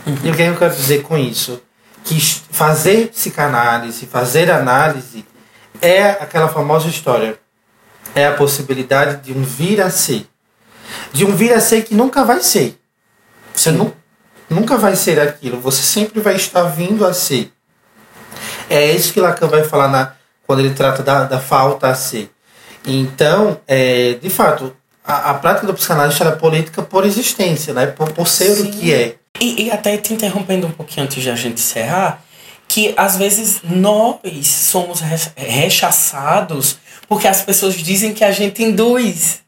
Uhum. 0.06 0.18
E 0.24 0.30
o 0.30 0.36
que 0.36 0.42
eu 0.42 0.58
quero 0.58 0.76
dizer 0.76 1.04
com 1.04 1.18
isso? 1.18 1.62
Que 2.04 2.20
fazer 2.20 3.08
psicanálise, 3.08 4.06
fazer 4.06 4.52
análise, 4.52 5.26
é 5.82 6.10
aquela 6.10 6.48
famosa 6.48 6.88
história. 6.88 7.40
É 8.16 8.26
a 8.26 8.34
possibilidade 8.34 9.24
de 9.24 9.38
um 9.38 9.44
vir 9.44 9.82
a 9.82 9.90
ser. 9.90 10.28
De 11.12 11.26
um 11.26 11.36
vir 11.36 11.54
a 11.54 11.60
ser 11.60 11.84
que 11.84 11.94
nunca 11.94 12.24
vai 12.24 12.42
ser. 12.42 12.80
Você 13.54 13.72
não 13.72 13.94
nunca 14.50 14.78
vai 14.78 14.96
ser 14.96 15.20
aquilo, 15.20 15.60
você 15.60 15.82
sempre 15.82 16.20
vai 16.20 16.36
estar 16.36 16.64
vindo 16.64 17.06
a 17.06 17.14
ser. 17.14 17.52
É 18.70 18.92
isso 18.92 19.14
que 19.14 19.20
Lacan 19.20 19.48
vai 19.48 19.64
falar 19.64 19.88
na, 19.88 20.14
quando 20.46 20.60
ele 20.60 20.74
trata 20.74 21.02
da, 21.02 21.24
da 21.24 21.40
falta 21.40 21.88
a 21.88 21.96
ser. 21.96 22.30
Então, 22.86 23.60
é, 23.68 24.14
de 24.16 24.30
fato, 24.30 24.76
a, 25.04 25.32
a 25.32 25.34
prática 25.36 25.68
do 25.68 25.74
psicanálise 25.74 26.22
é 26.22 26.32
política 26.32 26.82
por 26.82 27.06
existência, 27.06 27.74
né? 27.74 27.88
Por, 27.88 28.12
por 28.12 28.28
ser 28.28 28.56
Sim. 28.56 28.64
o 28.64 28.72
que 28.72 28.94
é. 28.94 29.16
E, 29.40 29.66
e 29.66 29.72
até 29.72 29.98
te 29.98 30.14
interrompendo 30.14 30.68
um 30.68 30.72
pouquinho 30.72 31.06
antes 31.06 31.22
de 31.22 31.30
a 31.30 31.36
gente 31.36 31.56
encerrar, 31.56 32.22
que 32.68 32.94
às 32.98 33.16
vezes 33.18 33.62
nós 33.64 34.20
somos 34.44 35.02
rechaçados 35.36 36.78
porque 37.08 37.28
as 37.28 37.42
pessoas 37.42 37.76
dizem 37.76 38.14
que 38.14 38.24
a 38.24 38.32
gente 38.32 38.62
induz, 38.62 39.40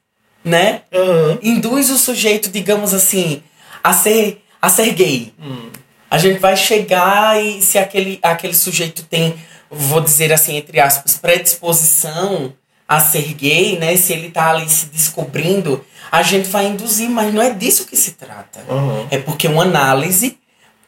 né? 0.44 0.84
Uhum. 0.94 1.38
Induz 1.42 1.90
o 1.90 1.98
sujeito, 1.98 2.50
digamos 2.50 2.94
assim, 2.94 3.44
a 3.84 3.92
ser, 3.94 4.42
a 4.62 4.70
ser 4.70 4.94
gay. 4.94 5.34
Uhum. 5.40 5.70
A 6.10 6.18
gente 6.18 6.40
vai 6.40 6.58
chegar 6.58 7.42
e 7.44 7.62
se 7.62 7.78
aquele, 7.78 8.20
aquele 8.22 8.54
sujeito 8.54 9.04
tem, 9.04 9.36
vou 9.70 10.02
dizer 10.02 10.34
assim, 10.34 10.58
entre 10.58 10.80
aspas, 10.80 11.18
predisposição 11.18 12.54
a 12.88 13.00
ser 13.00 13.34
gay, 13.34 13.78
né? 13.78 13.96
Se 13.96 14.14
ele 14.14 14.32
tá 14.32 14.50
ali 14.50 14.68
se 14.68 14.88
descobrindo, 14.88 15.86
a 16.12 16.24
gente 16.24 16.50
vai 16.50 16.66
induzir, 16.66 17.10
mas 17.10 17.32
não 17.34 17.42
é 17.42 17.54
disso 17.54 17.86
que 17.86 17.96
se 17.96 18.12
trata. 18.12 18.60
Uhum. 18.68 19.08
É 19.12 19.20
porque 19.20 19.48
uma 19.48 19.62
análise 19.62 20.40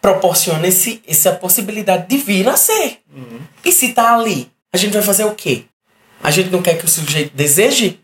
proporciona 0.02 0.68
esse, 0.68 1.02
essa 1.08 1.32
possibilidade 1.34 2.08
de 2.08 2.18
vir 2.18 2.50
a 2.50 2.58
ser. 2.58 2.98
Uhum. 3.16 3.40
E 3.64 3.72
se 3.72 3.90
tá 3.90 4.16
ali, 4.16 4.52
a 4.74 4.78
gente 4.78 4.94
vai 4.94 5.04
fazer 5.04 5.26
o 5.26 5.36
quê? 5.36 5.66
A 6.24 6.32
gente 6.32 6.50
não 6.50 6.62
quer 6.62 6.78
que 6.78 6.86
o 6.86 6.90
sujeito 6.90 7.36
deseje? 7.36 8.00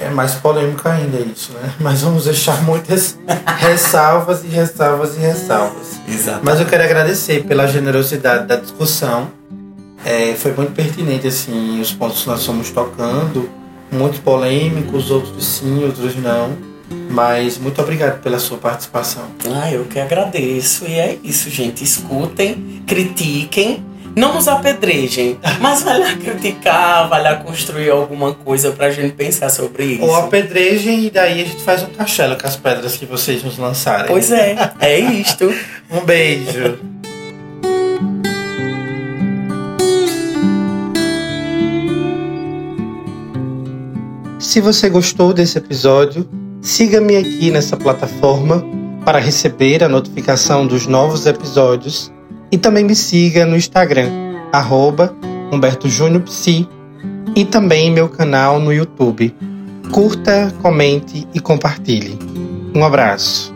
É 0.00 0.10
mais 0.10 0.34
polêmico 0.34 0.88
ainda 0.88 1.18
isso, 1.18 1.52
né? 1.52 1.74
Mas 1.80 2.02
vamos 2.02 2.24
deixar 2.24 2.62
muitas 2.62 3.18
ressalvas 3.58 4.44
e 4.44 4.48
ressalvas 4.48 5.16
e 5.16 5.20
ressalvas. 5.20 6.00
Exato. 6.08 6.40
Mas 6.42 6.60
eu 6.60 6.66
quero 6.66 6.82
agradecer 6.82 7.44
pela 7.44 7.66
generosidade 7.66 8.46
da 8.46 8.56
discussão 8.56 9.30
é, 10.04 10.34
foi 10.34 10.52
muito 10.52 10.72
pertinente, 10.72 11.26
assim, 11.28 11.80
os 11.80 11.92
pontos 11.92 12.22
que 12.22 12.28
nós 12.28 12.44
fomos 12.44 12.70
tocando, 12.70 13.48
muito 13.90 14.20
polêmicos, 14.22 15.10
outros 15.10 15.44
sim, 15.44 15.84
outros 15.84 16.16
não. 16.16 16.56
Mas 17.10 17.56
muito 17.56 17.80
obrigado 17.80 18.20
pela 18.20 18.38
sua 18.38 18.58
participação. 18.58 19.24
Ah, 19.54 19.70
eu 19.72 19.84
que 19.84 19.98
agradeço. 19.98 20.84
E 20.86 20.94
é 20.94 21.18
isso, 21.22 21.48
gente. 21.48 21.84
Escutem, 21.84 22.82
critiquem, 22.86 23.84
não 24.14 24.34
nos 24.34 24.46
apedrejem, 24.46 25.38
mas 25.60 25.82
vai 25.82 25.98
lá 25.98 26.14
criticar, 26.14 27.08
vai 27.08 27.22
lá 27.22 27.36
construir 27.36 27.90
alguma 27.90 28.34
coisa 28.34 28.70
pra 28.72 28.90
gente 28.90 29.14
pensar 29.14 29.48
sobre 29.48 29.84
isso. 29.84 30.04
Ou 30.04 30.14
apedrejem 30.14 31.06
e 31.06 31.10
daí 31.10 31.40
a 31.40 31.44
gente 31.44 31.62
faz 31.62 31.82
um 31.82 31.86
castelo 31.86 32.36
com 32.36 32.46
as 32.46 32.56
pedras 32.56 32.96
que 32.96 33.06
vocês 33.06 33.42
nos 33.42 33.56
lançarem. 33.58 34.06
Pois 34.06 34.30
é, 34.30 34.56
é 34.80 34.98
isto. 34.98 35.52
um 35.90 36.04
beijo. 36.04 36.78
Se 44.38 44.60
você 44.60 44.90
gostou 44.90 45.32
desse 45.32 45.56
episódio, 45.56 46.28
siga-me 46.60 47.16
aqui 47.16 47.50
nessa 47.50 47.76
plataforma 47.76 48.62
para 49.04 49.18
receber 49.18 49.82
a 49.82 49.88
notificação 49.88 50.66
dos 50.66 50.86
novos 50.86 51.26
episódios 51.26 52.11
e 52.52 52.58
também 52.58 52.84
me 52.84 52.94
siga 52.94 53.46
no 53.46 53.56
Instagram, 53.56 54.10
arroba 54.52 55.16
Humberto 55.50 55.88
Júnior 55.88 56.22
Psi, 56.22 56.68
e 57.34 57.44
também 57.46 57.90
meu 57.90 58.08
canal 58.08 58.60
no 58.60 58.72
YouTube. 58.72 59.34
Curta, 59.90 60.52
comente 60.60 61.26
e 61.34 61.40
compartilhe. 61.40 62.18
Um 62.74 62.84
abraço. 62.84 63.51